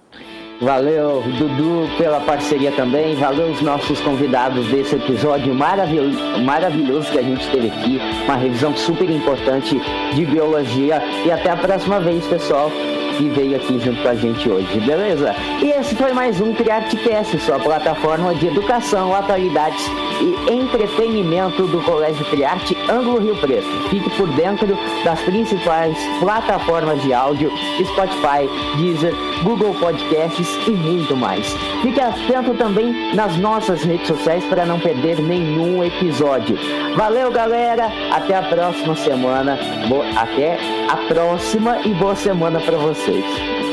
Valeu, 0.62 1.22
Dudu, 1.38 1.90
pela 1.98 2.20
parceria 2.22 2.72
também. 2.72 3.14
Valeu 3.16 3.48
os 3.48 3.62
nossos 3.62 4.00
convidados 4.00 4.66
desse 4.68 4.96
episódio 4.96 5.54
maravilhoso, 5.54 6.18
maravilhoso 6.44 7.12
que 7.12 7.20
a 7.20 7.24
gente 7.24 7.50
teve 7.50 7.68
aqui. 7.68 8.00
Uma 8.24 8.38
revisão 8.38 8.76
super 8.76 9.10
importante 9.10 9.80
de 10.14 10.26
biologia. 10.26 11.02
E 11.26 11.32
até 11.32 11.50
a 11.50 11.58
próxima 11.58 12.00
vez, 12.00 12.26
pessoal 12.26 12.72
que 13.18 13.30
veio 13.30 13.56
aqui 13.56 13.80
junto 13.80 14.02
com 14.02 14.10
a 14.10 14.16
gente 14.16 14.50
hoje, 14.50 14.80
beleza? 14.82 15.34
E 15.62 15.72
esse 15.72 15.96
foi 15.96 16.12
mais 16.12 16.42
um 16.42 16.54
CriArteCast, 16.54 17.40
sua 17.40 17.58
plataforma 17.60 18.36
de 18.36 18.48
educação, 18.48 19.16
atualidades 19.16 19.86
e 20.20 20.52
entretenimento 20.52 21.66
do 21.68 21.82
Colégio 21.82 22.26
Criarte 22.26 22.75
Ângulo 22.90 23.20
Rio 23.20 23.36
Preto. 23.38 23.68
Fique 23.90 24.10
por 24.12 24.28
dentro 24.30 24.78
das 25.04 25.20
principais 25.22 25.98
plataformas 26.20 27.02
de 27.02 27.14
áudio, 27.14 27.52
Spotify, 27.84 28.50
Deezer, 28.78 29.14
Google 29.44 29.76
Podcasts 29.76 30.48
e 30.68 30.72
muito 30.72 31.16
mais. 31.16 31.46
Fique 31.82 32.00
atento 32.00 32.54
também 32.56 33.14
nas 33.14 33.38
nossas 33.38 33.84
redes 33.84 34.08
sociais 34.08 34.44
para 34.46 34.66
não 34.66 34.80
perder 34.80 35.22
nenhum 35.22 35.84
episódio. 35.84 36.58
Valeu, 36.96 37.32
galera! 37.32 37.92
Até 38.12 38.36
a 38.36 38.44
próxima 38.44 38.96
semana. 38.96 39.58
Até 40.18 40.58
a 40.90 40.98
próxima 41.08 41.80
e 41.86 41.94
boa 41.94 42.16
semana 42.16 42.60
para 42.60 42.78
vocês. 42.78 43.65